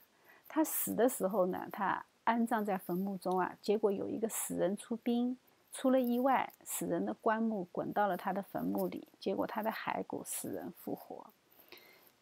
[0.48, 5.38] 他死的时候呢，他安葬在坟墓中啊，结果有一个死人出殡，
[5.72, 11.28] 出了意外，死人的棺木滚到了他的坟墓里，结果他的骸骨死人复活。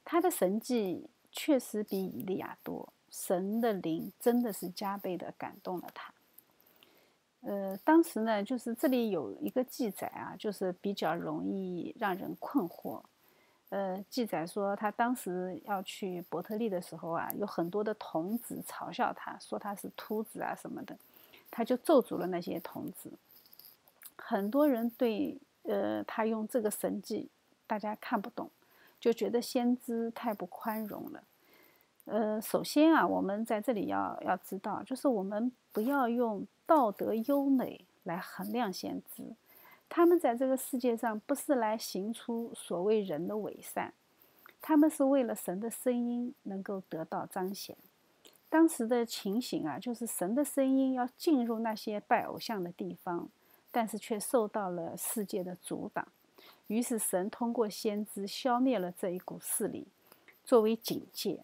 [0.04, 6.14] 他的神迹确实比以利亚多，神的灵真的是加倍的感动了他。
[7.42, 13.02] 呃，当时呢，就是这里有一个记载啊，就是比较容易让人困惑。
[13.70, 20.96] 呃，记载说他当时要去伯特利的时候啊，有很多的童子嘲笑他，说他是秃子啊什么的，
[21.50, 23.12] 他就咒诅了那些童子。
[24.16, 27.28] 很多人对呃他用这个神迹，
[27.68, 28.50] 大家看不懂，
[29.00, 31.24] 就觉得先知太不宽容了。
[32.06, 39.24] 呃，首先啊，我们在这里要要知道，就是我们不要用道德优美来衡量先知，
[39.88, 43.94] 他们在这个世界上不是来行出所谓人的伪善，
[44.62, 47.78] 他们是为了神的声音能够得到彰显。
[48.50, 53.30] 当时的情形啊，就是神的声音要进入那些拜偶像的地方，
[53.72, 56.08] 但是却受到了世界的阻挡，
[56.68, 59.88] 于是神通过先知消灭了这一股势力，
[60.44, 61.44] 作为警戒。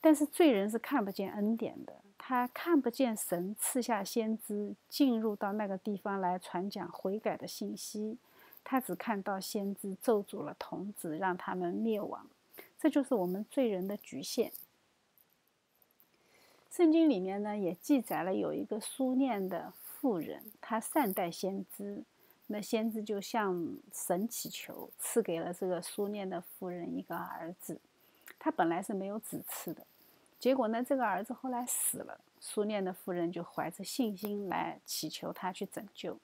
[0.00, 1.94] 但是罪人是看不见恩典的，
[2.28, 8.18] 他看不见神赐下先知进入到那个地方来传讲悔改的信息，
[8.64, 12.26] 他只看到先知咒诅了童子，让他们灭亡。
[12.80, 14.50] 这就是我们罪人的局限。
[16.68, 22.02] 圣经里面呢也记载了有一个书念的妇人，她善待先知，
[22.48, 27.78] 那先知就向神祈求，赐给了这个书念的妇人一个儿子。
[28.36, 29.86] 他本来是没有子嗣的。
[30.38, 30.84] 结果呢？
[30.84, 36.18] 这个儿子后来死了，苏念的夫人就怀着信心来祈求他去拯救。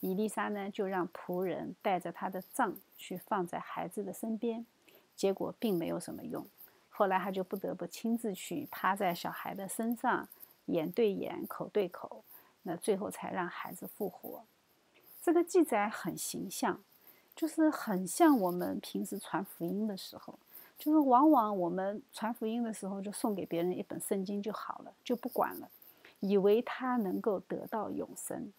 [0.00, 4.64] 伊丽莎呢，就让仆人带着他的杖去放在孩子的身边，
[5.16, 6.46] 结果并没有什么用。
[6.88, 10.28] 后来他就不得不亲自去趴在小孩的身上，
[10.66, 12.24] 眼对眼，口对口，
[12.62, 14.44] 那最后才让孩子复活。
[15.20, 16.80] 这个记载很形象，
[17.34, 20.38] 就是很像我们平时传福音的时候。
[20.78, 25.68] 就是往往我们传福音的时候，就送给别人一本圣经就好了，就不管了，
[26.20, 28.52] 以为他能够得到永生。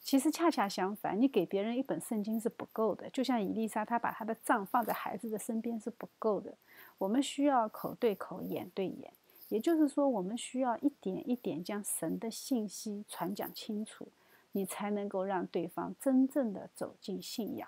[0.00, 3.08] 其实恰恰相反，你给别人一本圣经是不够的。
[3.08, 6.54] 就像伊丽莎，她把她的杖放在孩子的身边是不够的。
[6.98, 9.12] 我们需要口对口、眼对眼，
[9.48, 14.06] 也就是说，我们需要一点一点将神的信息传讲清楚，
[14.52, 17.66] 你才能够让对方真正的走进信仰。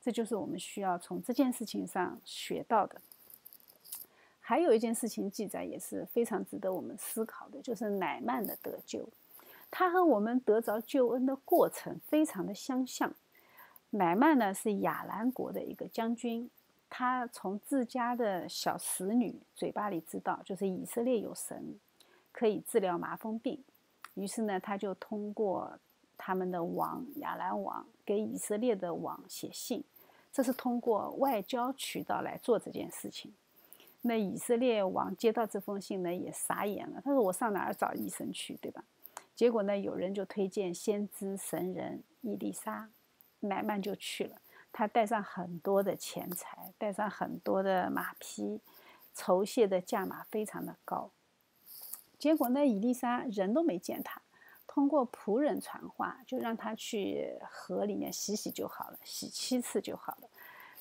[0.00, 3.00] 这就是我们需要从这件事情上学到的。
[4.46, 9.08] 还有一件事情记载也是非常值得我们思考的，就是乃曼的得救，
[9.70, 13.10] 他和我们得着救恩的过程非常的相像。
[13.88, 16.50] 乃曼呢是亚兰国的一个将军，
[16.90, 21.80] 他从自家的小使女嘴巴里知道，就是以色列有神
[22.30, 23.64] 可以治疗麻风病，
[24.12, 25.78] 于是呢他就通过
[26.18, 29.82] 他们的王亚兰王给以色列的王写信，
[30.30, 33.32] 这是通过外交渠道来做这件事情。
[34.06, 37.00] 那以色列王接到这封信呢，也傻眼了。
[37.02, 38.84] 他说：“我上哪儿找医生去，对吧？”
[39.34, 42.90] 结果呢，有人就推荐先知神人伊丽莎，
[43.40, 44.36] 乃曼就去了。
[44.70, 48.60] 他带上很多的钱财，带上很多的马匹，
[49.14, 51.10] 酬谢的价码非常的高。
[52.18, 54.20] 结果呢，伊丽莎人都没见他，
[54.66, 60.28] 通过仆人传话，就让他去河里面洗洗就好了，洗七次就好了。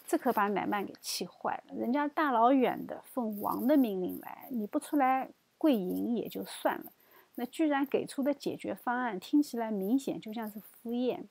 [0.05, 1.75] 这可把乃曼给气坏了。
[1.75, 6.91] 人家大老远的奉王的命令来，你不出来跪迎也就算了，
[7.35, 11.23] 那居然给出的解决方案听起来明显就像是敷衍。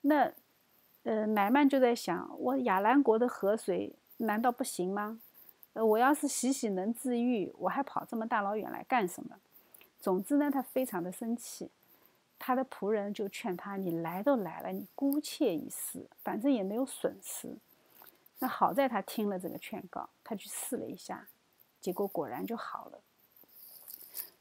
[0.00, 0.32] 那，
[1.04, 5.20] 呃，乃曼就在想：我亚兰国的河水难道不行吗？
[5.74, 9.36] 呃，我要是洗洗能治愈，我还跑这么大老远来干什么？
[10.00, 11.70] 总之呢，他非常的生气。
[12.38, 17.56] 他的仆人就劝他：你来都来了，你姑且一试，反正也没有损失。
[18.42, 21.28] 那好在他听了这个劝告，他去试了一下，
[21.80, 22.98] 结果果然就好了。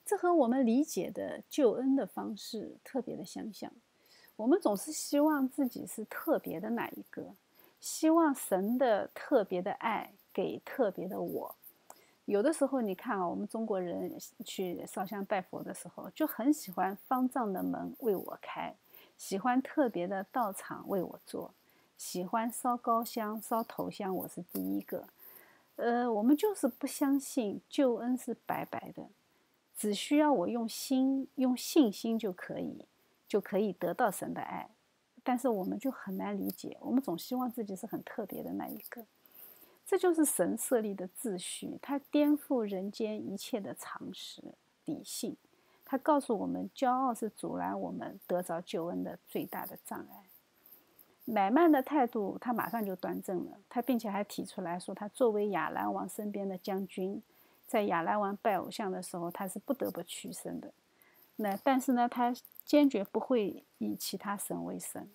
[0.03, 3.71] 这和我们理解的救恩的方式特别的相像。
[4.35, 7.35] 我们总是希望自己是特别的那一个，
[7.79, 11.55] 希望神的特别的爱给特别的我。
[12.25, 18.75] 有的时候，你看啊，我们中国人去烧香拜佛的时候，就很喜欢方丈的门为我开，
[19.15, 21.53] 喜欢特别的道场为我做。
[22.01, 25.07] 喜欢烧高香、烧头香，我是第一个。
[25.75, 29.07] 呃，我们就是不相信救恩是白白的，
[29.77, 32.87] 只需要我用心、用信心就可以，
[33.27, 34.71] 就可以得到神的爱。
[35.23, 39.05] 但是我们就很难理解，我们总希望自己是很特别的那一个。
[39.85, 44.41] 这就是神设立的秩序，它颠覆人间一切的常识、
[44.85, 45.37] 理性。
[45.85, 50.23] 它告诉我们，骄傲是阻拦我们得着救恩的最大的障碍。
[51.33, 53.57] 乃曼的态度，他马上就端正了。
[53.69, 57.23] 他并且还提出来说，他作为亚兰王身边的将军，
[57.65, 60.73] 在亚兰王拜偶像的时候，他是不得不屈身的。
[61.37, 62.33] 那但是呢，他
[62.65, 65.09] 坚决不会以其他神为神。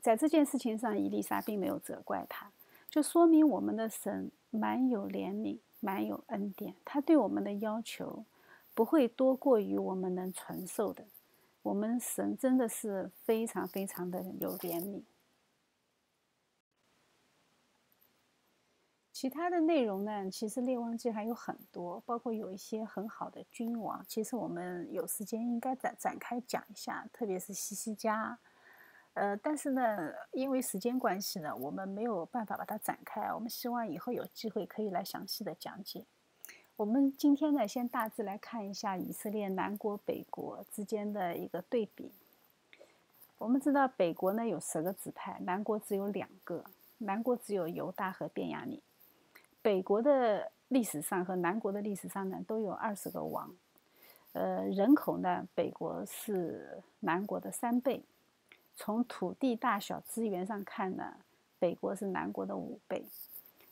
[0.00, 2.52] 在这件事情上，伊丽莎并没有责怪他，
[2.88, 6.76] 就说明我们的神蛮有怜悯，蛮有恩典。
[6.84, 8.24] 他对我们的要求
[8.74, 11.04] 不会多过于我们能承受的。
[11.62, 15.02] 我们神真的是非常非常的有怜悯。
[19.18, 20.30] 其他的内容呢？
[20.30, 24.04] 其实《列王记》还有很多，包括有一些很好的君王。
[24.06, 28.38] 其实我们有时间应该展展开讲一下，特别是西西家。
[29.14, 33.32] 呃，但是呢，因为时间关系呢，我们没有办法把它展开。
[33.32, 36.04] 我们希望以后有机会可以来详细的讲解。
[36.76, 42.12] 我们今天呢，先大致来看一下以色列南国北国之间的一个对比。
[43.38, 46.62] 我们知道北国呢有十个支派，南国只有两个，
[46.98, 48.78] 南国只有犹大和便雅悯。
[49.66, 53.52] 北国的历史上和南国的历史上呢，都有二十个王。
[54.32, 58.04] 呃，人口呢，北国是南国的三倍。
[58.76, 61.14] 从土地大小、资源上看呢，
[61.58, 63.06] 北国是南国的五倍。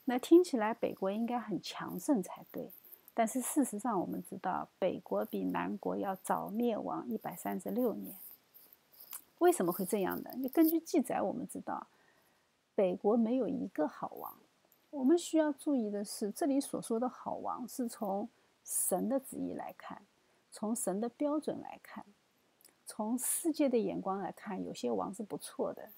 [0.06, 2.72] 那听起来北国应该很强盛才对，
[3.14, 8.16] 但是事实上我们知道，北国比南国要早灭亡一百三十六年。
[9.38, 10.30] 为什么会这样呢？
[10.38, 11.86] 你根据记载，我们知道，
[12.74, 14.34] 北国没有一个好王。
[14.94, 18.28] 我们需要注意的是，这里所说的好王是从
[18.62, 20.00] 神的旨意来看，
[20.52, 22.04] 从神的标准来看，
[22.86, 25.90] 从世界的眼光来看，有些王是不错的，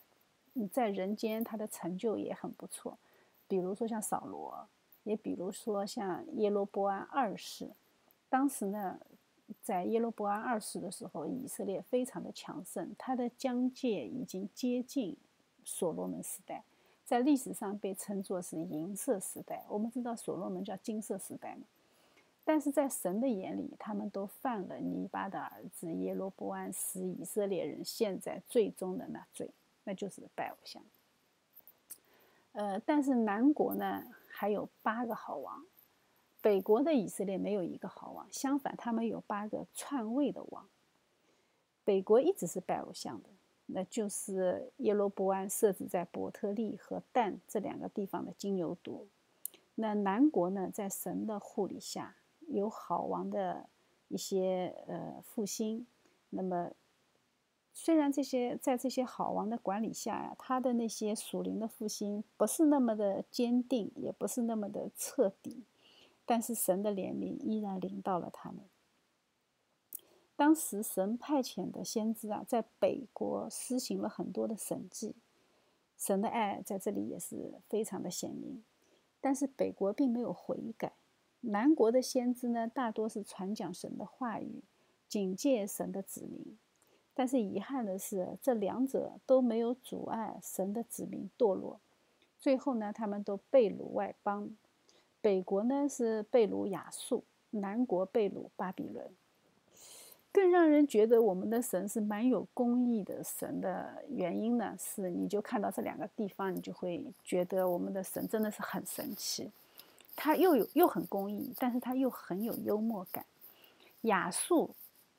[0.54, 2.96] 你在人间他的成就也很不错。
[3.46, 4.66] 比如说像扫罗，
[5.04, 7.70] 也比如说像耶罗波安二世。
[8.30, 8.98] 当时呢，
[9.60, 15.18] 在耶罗波安二世的时候，以色列非常的强盛，他的疆界已经接近
[15.64, 16.64] 所罗门时代。
[17.06, 21.62] 在历史上被称作是银色时代，我们知道所罗门叫金色时代嘛。
[22.44, 29.48] 但是在神的眼里，他们都犯了尼巴的儿子耶罗波安使以色列人现在最终的那罪，
[29.84, 30.82] 那就是拜偶像。
[32.52, 35.64] 呃，但是南国呢还有八个好王，
[36.40, 40.68] 北国的以色列没有一个好王，相反，他们有八个篡位的王。
[41.84, 43.28] 北国一直是拜偶像的。
[43.66, 49.06] 那就是耶罗波安设置在伯特利和但这两个地方的金牛犊。
[49.74, 52.16] 那南国呢，在神的护理下，
[52.48, 53.68] 有好王的
[54.08, 55.86] 一些呃复兴。
[56.30, 56.70] 那么，
[57.72, 65.64] 虽然这些在这些好王的管理下呀，他的那些属灵的复兴不是那么的坚定，也不是那么的彻底，
[66.24, 68.60] 但是神的怜悯依然临到了他们。
[70.36, 75.14] 当时神派遣的先知啊，在北国施行了很多的神迹，
[75.96, 78.62] 神的爱在这里也是非常的显明。
[79.20, 80.92] 但是北国并没有悔改，
[81.40, 84.62] 南国的先知呢，大多是传讲神的话语，
[85.08, 86.58] 警戒神的子民。
[87.14, 91.80] 但是遗憾的是，这两者都没有阻碍神的子民堕落。
[92.38, 94.54] 最后呢，他们都被掳外邦。
[95.22, 99.10] 北国呢是被掳亚述，南国被掳巴比伦。
[100.36, 109.50] 更让人觉得我们的神是蛮有公义的神的原因呢，是你就看到这两个地方，你就会觉得我们的神真的是很神奇。
[110.14, 113.24] 他又有又很公义，但是他又很有幽默感。
[114.02, 114.74] 亚述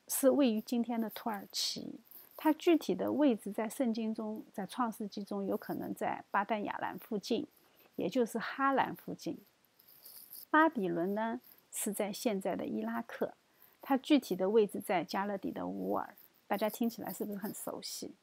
[0.06, 1.98] 是位于今天的土耳其，
[2.36, 7.44] 它具体的位置在圣经中，在创世纪中有可能在巴旦亚兰附近，
[7.96, 9.36] 也就是哈兰附近。
[10.48, 11.40] 巴比伦呢
[11.72, 13.34] 是在现在的伊拉克。
[13.80, 16.14] 它具体的位置在加勒底的乌尔，
[16.46, 18.14] 大家听起来是不是很熟悉？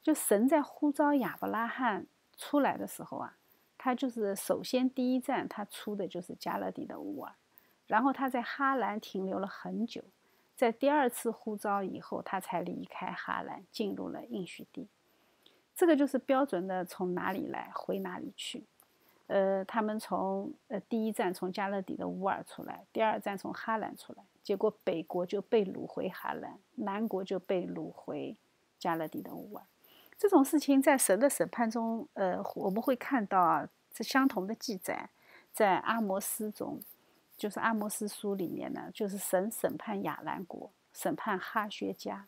[0.00, 2.06] 就神在呼召亚伯拉罕
[2.36, 3.36] 出来的时候啊，
[3.76, 7.34] 他就是首先第一站他出的就是加勒底的乌尔，
[7.86, 10.02] 然后他在哈兰停留了很久，
[10.56, 14.88] 在第二次呼召以后，他才离开哈兰，进入了应许地。
[15.74, 18.64] 这个就是标准的从哪里来回哪里去。
[19.26, 24.22] 呃，他们从呃第一站从加勒底的乌尔出来，第二站从哈兰出来。
[24.48, 28.34] 结果北国就被掳回哈兰，南国就被掳回
[28.78, 29.62] 加勒底的乌尔。
[30.16, 35.10] 这种事情在神的审判中，呃，我们会看到啊，这相同的记载，
[35.52, 36.80] 在阿摩斯中，
[37.36, 42.26] 就是阿摩斯书里面呢，就是神审判亚兰国，审判哈薛家，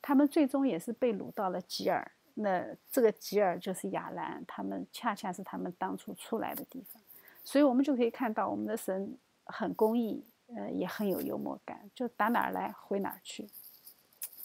[0.00, 2.12] 他们最终也是被掳到了吉尔。
[2.34, 7.02] 那这个吉尔就是亚兰，他们恰恰是他们当初出来的地方。
[7.42, 10.22] 所以我们就可以看到，我们的神很公义。
[10.54, 13.48] 呃，也很有幽默感，就打哪儿来回哪儿去，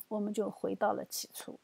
[0.08, 1.60] 我们就回到了起初。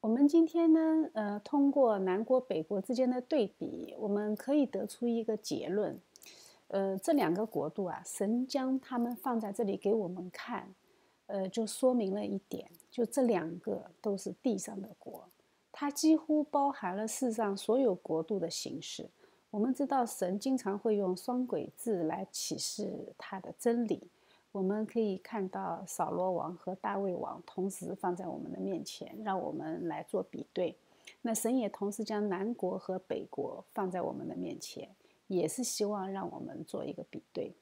[0.00, 5.98] 我们今天呢，呃，通过南国北国之间的对比，我们可以得出一个结论：
[6.68, 10.74] 呃，这两个国度啊，神将他们放在这里给我们看，
[11.24, 15.26] 呃，就说明了一点，就这两个都是地上的国，
[15.76, 19.10] 它几乎包含了世上所有国度的形式。
[19.50, 24.00] 我们知道，神经常会用双轨制来启示他的真理。
[24.52, 30.76] 我们可以看到扫罗王和大卫王同时放在我们的面前，让我们来做比对。
[31.22, 34.88] 那神也同时将南国和北国放在我们的面前，
[35.26, 37.52] 也是希望让我们做一个比对。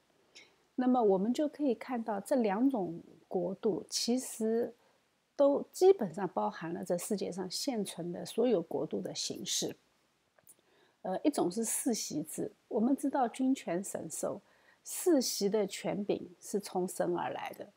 [0.75, 4.71] 那么我们就可以看到这两种国度其实
[5.35, 9.75] 都基本上包含了这世界上现存的所有国度的形式。
[11.01, 14.41] 呃，一种是世袭制，我们知道君权神授，
[14.83, 17.67] 世袭的权柄是从神而来的。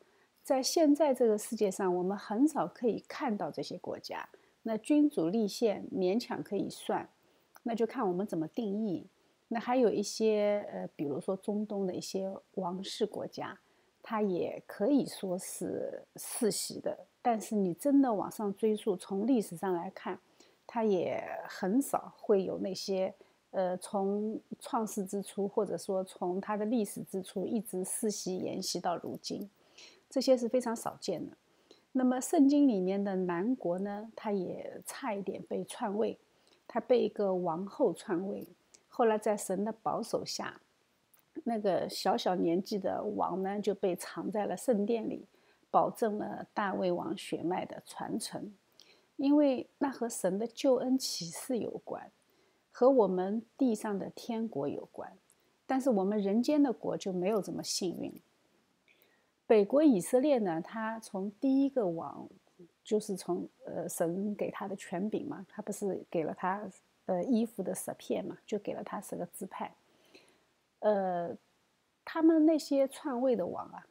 [0.45, 4.29] 在现在这个世界上，我们很少可以看到这些国家。
[4.63, 7.09] 那君主立宪勉强可以算，
[7.65, 9.09] 那就看我们怎么定义。
[9.49, 13.59] 那还有一些呃，比如说中东的一些王室国家，
[14.03, 16.97] 它也可以说是世袭的。
[17.27, 20.17] 但是你真的往上追溯，从历史上来看。
[20.65, 23.13] 它也很少会有那些，
[23.51, 29.49] 呃，从创世之初，或者说从它的历史之初一直世袭沿袭到如今，
[30.09, 31.37] 这些是非常少见的。
[31.91, 36.17] 那么圣经里面的南国呢，它也差一点被篡位，
[36.69, 38.47] 它被一个王后篡位，
[38.89, 40.61] 后来在神的保守下，
[41.43, 45.25] 那个小小年纪的王呢就被藏在了圣殿里，
[45.77, 48.51] 保证了大卫王血脉的传承。
[49.17, 52.11] 因为那和神的救恩启示有关，
[52.73, 55.13] 和我们地上的天国有关，
[55.67, 58.11] 但是我们人间的国就没有这么幸运。
[59.47, 62.27] 北国以色列呢，他从第一个王，
[62.83, 66.67] 就是从呃神给他的权柄嘛，他不是给了他
[67.05, 69.71] 呃衣服的十片嘛，就给了他十个支派。
[70.81, 71.37] 呃，
[72.03, 73.87] 他们那些篡位的王啊，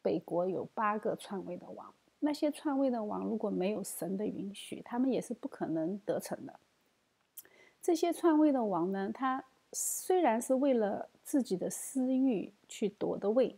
[0.00, 1.92] 北国有八个篡位的王。
[2.20, 6.60] 那些篡位的王如果没有神的允许，他们也是不可能得逞的。
[7.82, 13.56] 这些篡位的王呢，他虽然是为了自己的私欲去夺的位，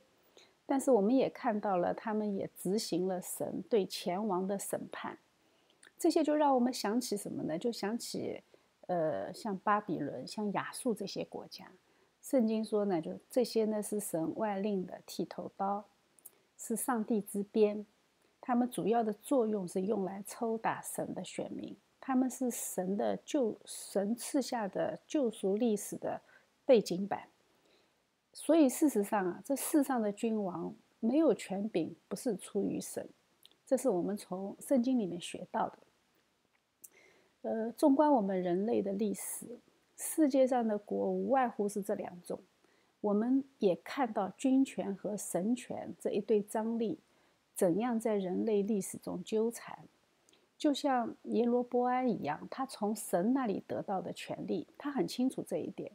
[0.64, 5.18] 但是我们也看到了，他们也执行了神对前王的审判。
[5.98, 7.58] 这些就让我们想起什么呢？
[7.58, 8.42] 就想起，
[8.86, 11.70] 呃，像巴比伦、像亚述这些国家。
[12.22, 15.84] 圣经说呢，就这些呢是神外令的剃头刀，
[16.56, 17.86] 是上帝之鞭。
[18.40, 26.20] 他们主要的作用是用来抽打神的选民，他们是神的救神赐下的救赎历史的
[26.66, 27.28] 背景板。
[28.34, 33.08] 所以事实上啊，这世上的君王没有权柄，不是出于神，
[33.64, 35.78] 这是我们从圣经里面学到的。
[37.42, 39.58] 呃，纵观我们人类的历史，
[39.96, 42.40] 世界上的国无外乎是这两种，
[43.04, 46.98] 我们也看到君权和神权这一对张力。
[47.54, 49.78] 怎样在人类历史中纠缠，
[50.58, 55.92] 就像耶罗波安一样，他从神那里得到的权利，他很清楚这一点。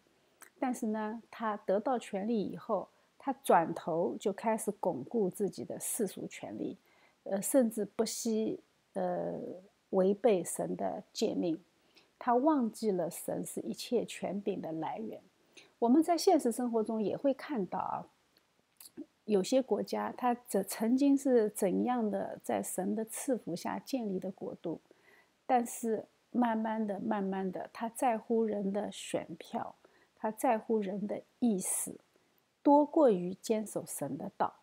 [0.57, 2.87] 但是呢，他得到权利以后，
[3.17, 6.77] 他转头就开始巩固自己的世俗权利，
[7.23, 8.59] 呃，甚至不惜
[8.93, 9.33] 呃
[9.89, 11.59] 违背神的诫命。
[12.17, 15.19] 他忘记了神是一切权柄的来源。
[15.79, 18.07] 我们在现实生活中也会看到啊。
[19.25, 24.81] 有些国家，它这曾经是怎样的在神的赐福下建立的国度，
[25.45, 29.75] 但是慢慢的、慢慢的，他在乎人的选票，
[30.15, 31.99] 他在乎人的意思，
[32.63, 34.55] 多过于坚守神的道。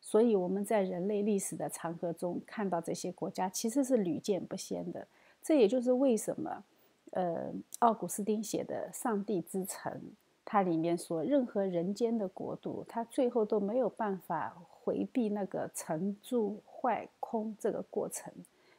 [0.00, 5.08] 所以我们在人类历史的长河中看到这些国家其实是屡见不鲜的。
[5.42, 6.64] 这也就是为什么，
[7.12, 9.90] 呃，奥古斯丁写的《上帝之城》。
[10.44, 18.32] 它里面说，任何人间的国度，它最后都没有办法回避那个成住坏空这个过程，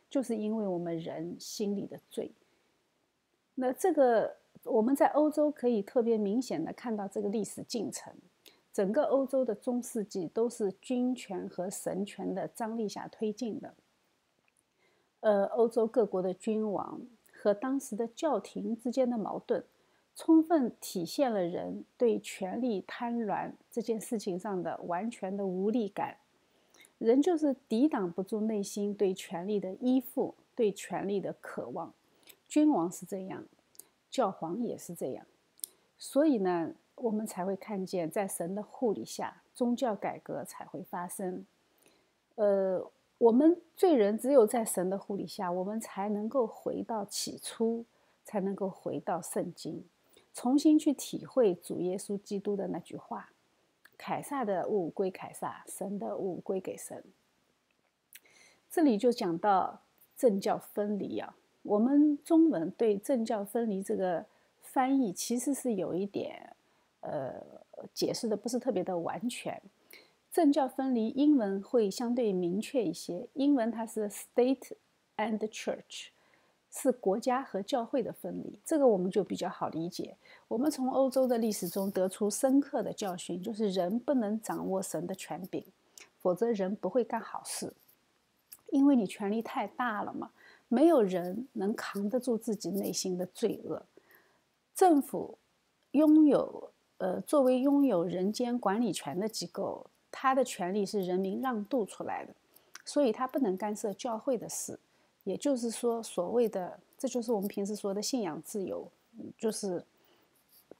[0.09, 2.31] 就是因为我们人心里的罪。
[3.55, 8.13] 那这个我们在欧洲可以特别明显的看到这个历史进程，
[8.71, 13.73] 整个欧洲的中世纪都是君权和神权的张力下推进的。
[15.21, 16.99] 呃，欧洲各国的君王
[17.31, 19.63] 和当时的教廷之间的矛盾。
[20.15, 26.17] 充分体现了人对权力贪婪这件事情上的完全的无力感，
[26.99, 31.93] 人就是抵挡不住内心对权力的依附、对权力的渴望。
[32.47, 33.45] 君王是这样，
[34.11, 35.25] 教皇也是这样，
[35.97, 41.43] 所以呢，我们才会看见，在神的护理下，宗教改革才会发生。
[42.35, 47.83] 呃，我们罪人只有在神的护理下，我们才能够回到起初，
[48.23, 49.83] 才能够回到圣经。
[50.33, 53.31] 重新去体会主耶稣基督的那句话
[53.97, 57.03] ：“凯撒的物归凯撒，神的物归给神。”
[58.69, 59.81] 这里就讲到
[60.17, 61.35] 政教分离啊。
[61.61, 64.25] 我们中文对政教分离这个
[64.59, 66.55] 翻译其实是有一点，
[67.01, 67.35] 呃，
[67.93, 69.61] 解释的不是特别的完全。
[70.31, 73.27] 政教分离，英文会相对明确一些。
[73.33, 74.71] 英文它是 state
[75.15, 76.07] and church，
[76.75, 78.59] 是国家和教会的分离。
[78.65, 80.17] 这个我们就比较好理解。
[80.47, 85.63] 我们从欧洲的历史中得出深刻的教训，就是人不能掌握神的权柄，
[86.19, 87.71] 否则人不会干好事，
[88.71, 90.31] 因为你权力太大了嘛。
[90.67, 93.85] 没有人能扛得住自己内心的罪恶。
[94.73, 95.37] 政府
[95.91, 99.85] 拥有，呃，作为拥有人间管理权的机构。
[100.15, 102.33] 它的权利是人民让渡出来的，
[102.85, 104.79] 所以它不能干涉教会的事。
[105.23, 108.91] 也就是说，所谓的，这就是我们平时说的信仰自由，
[109.37, 109.83] 就是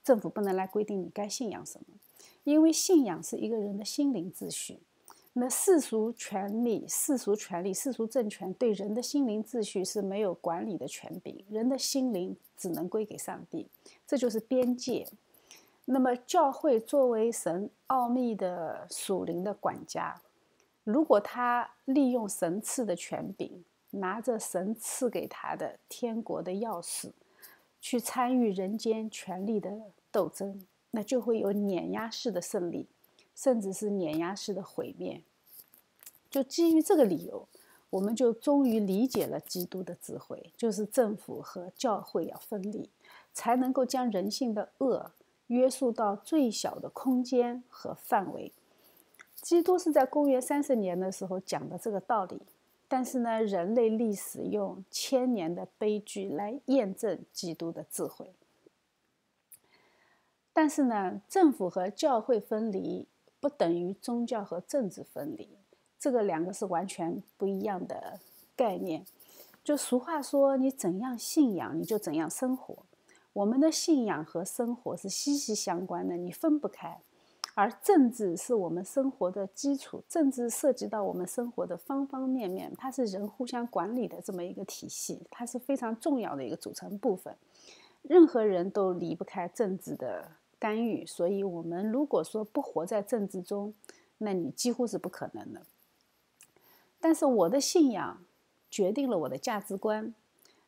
[0.02, 1.96] 政府不能来规定你该信仰什么，
[2.44, 4.80] 因为信仰是一个人的心灵秩序。
[5.36, 13.66] 那世俗权利、世俗权利、世俗政权对人的心灵秩序是没有管理的权柄，人的心灵只能归给上帝，
[14.06, 15.08] 这就是边界。
[15.86, 20.22] 那么，教会作为神奥秘的属灵的管家，
[20.84, 23.64] 如果他利用神赐的权柄，
[23.94, 27.10] 拿着神赐给他的天国的钥匙，
[27.80, 29.70] 去参与人间权力的
[30.10, 32.86] 斗争，那就会有碾压式的胜利，
[33.34, 35.22] 甚至是碾压式的毁灭。
[36.30, 37.48] 就基于这个理由，
[37.90, 42.88] 我们就终于理解了基督的智慧，就是政府和教会要分离，
[43.32, 45.12] 才能够将人性的恶。
[45.48, 48.50] 约束到最小的空间和范围。
[49.34, 52.40] 基督是在公元三十年的时候讲的这个道理，
[52.96, 58.32] 但是呢，人类历史用千年的悲剧来验证基督的智慧。
[60.52, 63.08] 但是呢，政府和教会分离
[63.40, 65.58] 不等于宗教和政治分离，
[65.98, 68.20] 这个两个是完全不一样的
[68.54, 69.04] 概念。
[69.64, 72.86] 就俗话说，你怎样信仰，你就怎样生活。
[73.32, 77.00] 我们的信仰和生活是息息相关的，你分不开。
[77.54, 87.36] 而政治是我们生活的基础，政治涉及到我们生活的方方面面，它是人互相管理的这么一个体系，它是非常重要的一个组成部分。
[88.02, 93.72] 任何人都离不开政治的干预，所以，我们如果说不活在政治中，
[94.18, 95.62] 那你几乎是不可能的。
[97.00, 98.18] 但是，我的信仰
[98.68, 100.12] 决定了我的价值观。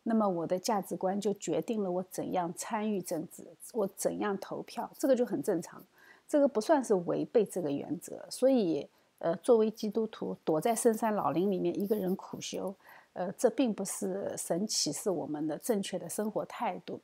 [0.09, 5.83] 那么我的价值观就决定了我怎样参与政治，我怎样投票，这个就很正常，
[6.29, 8.25] 这个不算是违背这个原则。
[8.31, 12.75] 所以，呃，作为基督徒，躲在深山老林里面一个人苦修，
[13.13, 17.01] 呃，这并不是神启示我们的正确的生活态度。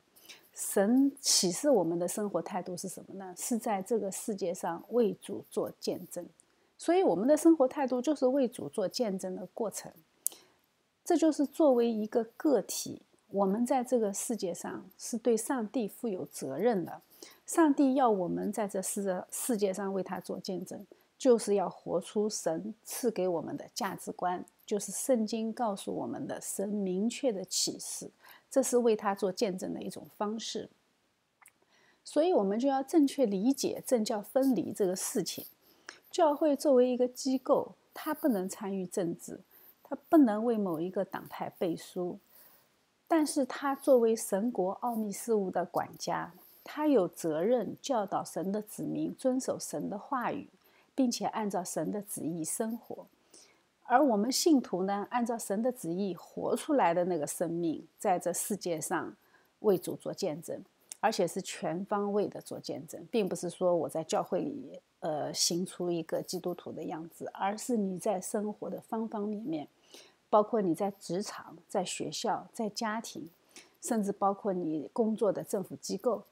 [0.53, 3.33] 神启示我们的生活态度是什么呢？
[3.37, 6.23] 是在这个世界上为主做见证。
[6.77, 9.91] 所以，我们的生活态度就是为主做见证的过程。
[11.03, 13.01] 这就是作为一个个体，
[13.31, 17.01] 我们在这个世界上是对上帝负有责任的。
[17.45, 20.85] 上帝要我们在这世世界上为他做见证，
[21.17, 28.11] 就是要活出神赐给我们的价值观，就是圣经告诉我们的神明确的启示。
[28.49, 30.69] 这是为他做见证的一种方式。
[32.03, 35.45] 所以，我们就要正确理解政教分离这个事情。
[36.11, 39.39] 教会作为一个机构，它不能参与政治。
[39.85, 42.17] 它不能为某一个党派背书，
[43.07, 50.47] 但是他作为神国奥秘事务的管家，他有责任教导神的子民遵守神的话语，
[50.95, 53.05] 并且按照神的旨意生活。
[53.83, 59.15] 而我们信徒呢，按照神的旨意活出来的那个生命，在这世界上
[59.59, 60.63] 为主做见证，
[60.99, 64.79] 而且是全方位的做见证，并不是说我在教会里。
[65.03, 69.67] 呃，行出一个基督徒的样子，而是你在生活的方方面面，
[70.29, 73.29] 包括你在职场、在学校、在家庭，
[73.81, 76.23] 甚至包括你工作的政府机构，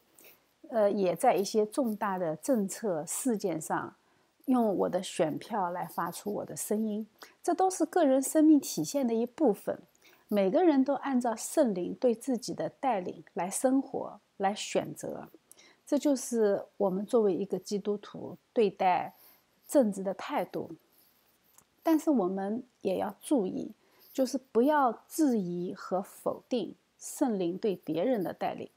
[0.71, 3.93] 呃，也在一些重大的政策事件上，
[4.45, 7.05] 用我的选票来发出我的声音，
[7.43, 9.79] 这都是个人生命体现的一部分。
[10.29, 15.27] 每个人都按照圣灵对自己的带领来生活，来选择。
[15.85, 19.13] 这就是我们作为一个基督徒对待
[19.67, 20.71] 政治的态度，
[21.83, 23.73] 但是我们也要注意，
[24.13, 28.69] 就是不要质疑和否定圣灵对别人的带领。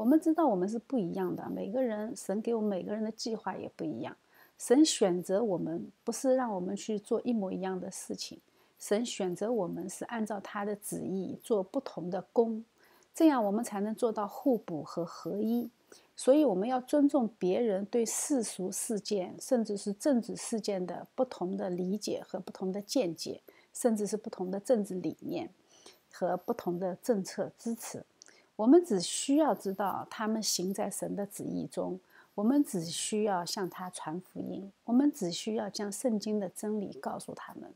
[0.00, 4.16] 我们知道我们是不一样的，每个人神给我们每个人的计划也不一样。
[4.56, 8.40] 神选择我们不是让我们去做一模一样的事情，
[8.78, 12.64] 神选择我们是按照他的旨意做不同的工，
[13.14, 15.68] 这样我们才能做到互补和合一。
[16.16, 23.42] 所以我们要尊重别人对世俗事件，甚至是政治事件的不同的理解和不同的见解，
[23.74, 25.50] 甚至是不同的政治理念
[26.10, 28.02] 和不同的政策支持。
[28.60, 31.98] 我们只需要知道他们行在神的旨意中，
[32.34, 37.72] 我们只需要向他传福音，我们只需要将圣经的真理告诉他们，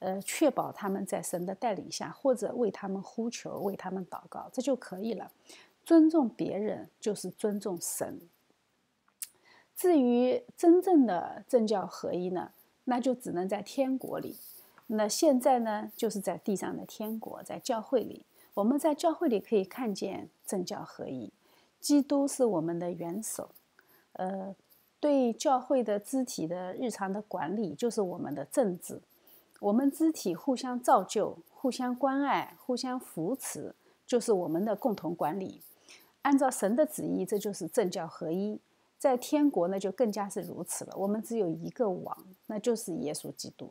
[0.00, 5.30] 呃，确保他们在神的带领下，或者为他们呼求、为他们祷告，这就可以了。
[5.84, 8.20] 尊重别人就是尊重神。
[9.76, 12.50] 至于真正的政教合一呢，
[12.82, 14.36] 那就只能在天国里。
[14.88, 18.24] 那现在呢，就是在地上的天国，在教会里。
[18.54, 21.32] 我们在教会里可以看见政教合一，
[21.80, 23.50] 基督是我们的元首，
[24.12, 24.54] 呃，
[25.00, 29.00] 对教会的肢体的日常的管理就是我们的政治，
[29.60, 33.74] 我们肢体互相造就、互相关爱、互相扶持，
[34.06, 35.60] 就是我们的共同管理。
[36.22, 38.60] 按照神的旨意，这就是政教合一。
[38.96, 40.94] 在天国呢，就更加是如此了。
[40.96, 43.70] 我们只有一个王，那就是耶稣基督。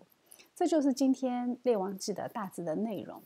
[0.56, 3.20] 这就是今天列王记的大致的内容。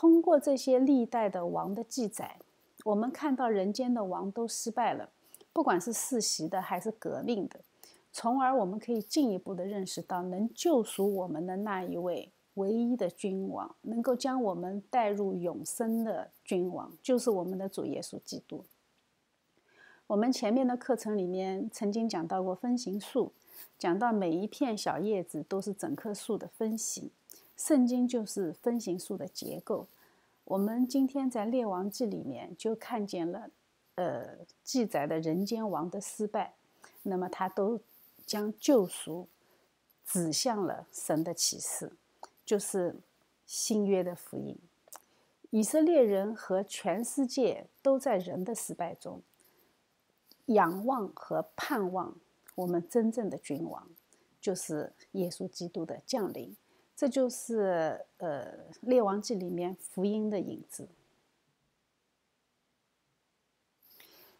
[0.00, 2.36] 通过这些历代的王的记载，
[2.84, 5.10] 我们看到人间的王都失败了，
[5.52, 7.58] 不管是世袭的还是革命的，
[8.12, 18.64] 从而我们可以进一步的认识到，能救赎我们的那一位唯一的君王，能够将我们带入永生的君王，就是我们的主耶稣基督。
[20.06, 23.32] 我们前面的课程里面曾经讲到过分形树，
[23.76, 27.10] 讲到每一片小叶子都是整棵树的分析。
[27.58, 29.88] 圣经就是分形树的结构。
[30.44, 33.50] 我们今天在列王记里面就看见了，
[33.96, 36.54] 呃，记载的人间王的失败，
[37.02, 37.80] 那么他都
[38.24, 39.26] 将救赎
[40.06, 41.92] 指向了神的启示，
[42.46, 42.94] 就是
[43.44, 44.56] 新约的福音。
[45.50, 49.22] 以色列人和全世界都在人的失败中
[50.46, 52.14] 仰望和盼望
[52.54, 53.86] 我们真正的君王，
[54.40, 56.54] 就是耶稣基督的降临。
[56.98, 58.44] 这就是呃
[58.80, 60.88] 《列王记》里面福音的影子。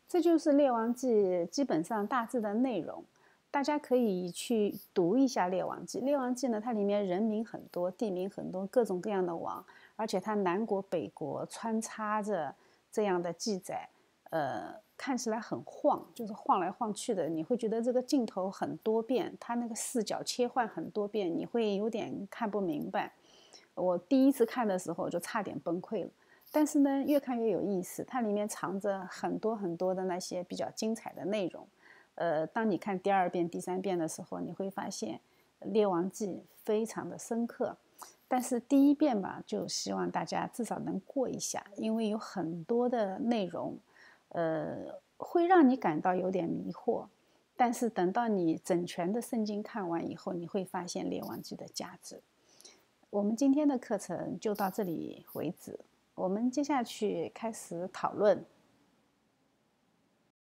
[0.09, 1.09] 这就是《列王记》
[1.47, 3.05] 基本上大致的内容，
[3.49, 6.01] 大家可以去读一下《列王记》。
[6.05, 12.53] 《列王记》呢，它里面人名很多，地名很多，各种各样的王，而且它南国北国穿插着
[12.91, 13.89] 这样的记载，
[14.31, 14.75] 呃。
[15.01, 23.13] 看起来很晃，就是晃来晃去的，你会觉得这个镜头很多变，它那个视角切换很多变，你会有点看不明白。
[23.77, 26.11] 我第一次看的时候就差点崩溃了，
[26.51, 31.65] 但是呢，越看越有意思，它里面藏着很多很多的那些比较精彩的内容。
[32.17, 35.21] 呃，当你看第二遍、第三遍的时候，你会发现
[35.71, 36.27] 《列王记》
[36.65, 37.77] 非常的深刻，
[38.27, 43.79] 但是第一遍吧，就希望大家至少能过一下，因为有很多的内容。
[44.31, 47.07] 呃，会让你感到有点迷惑，
[47.57, 52.21] 但是等到你整全的圣经看完以后，你会发现《列王记》的价值。
[53.11, 55.81] 我们今天的课程就到这里为止，
[56.15, 58.45] 我们接下去开始讨论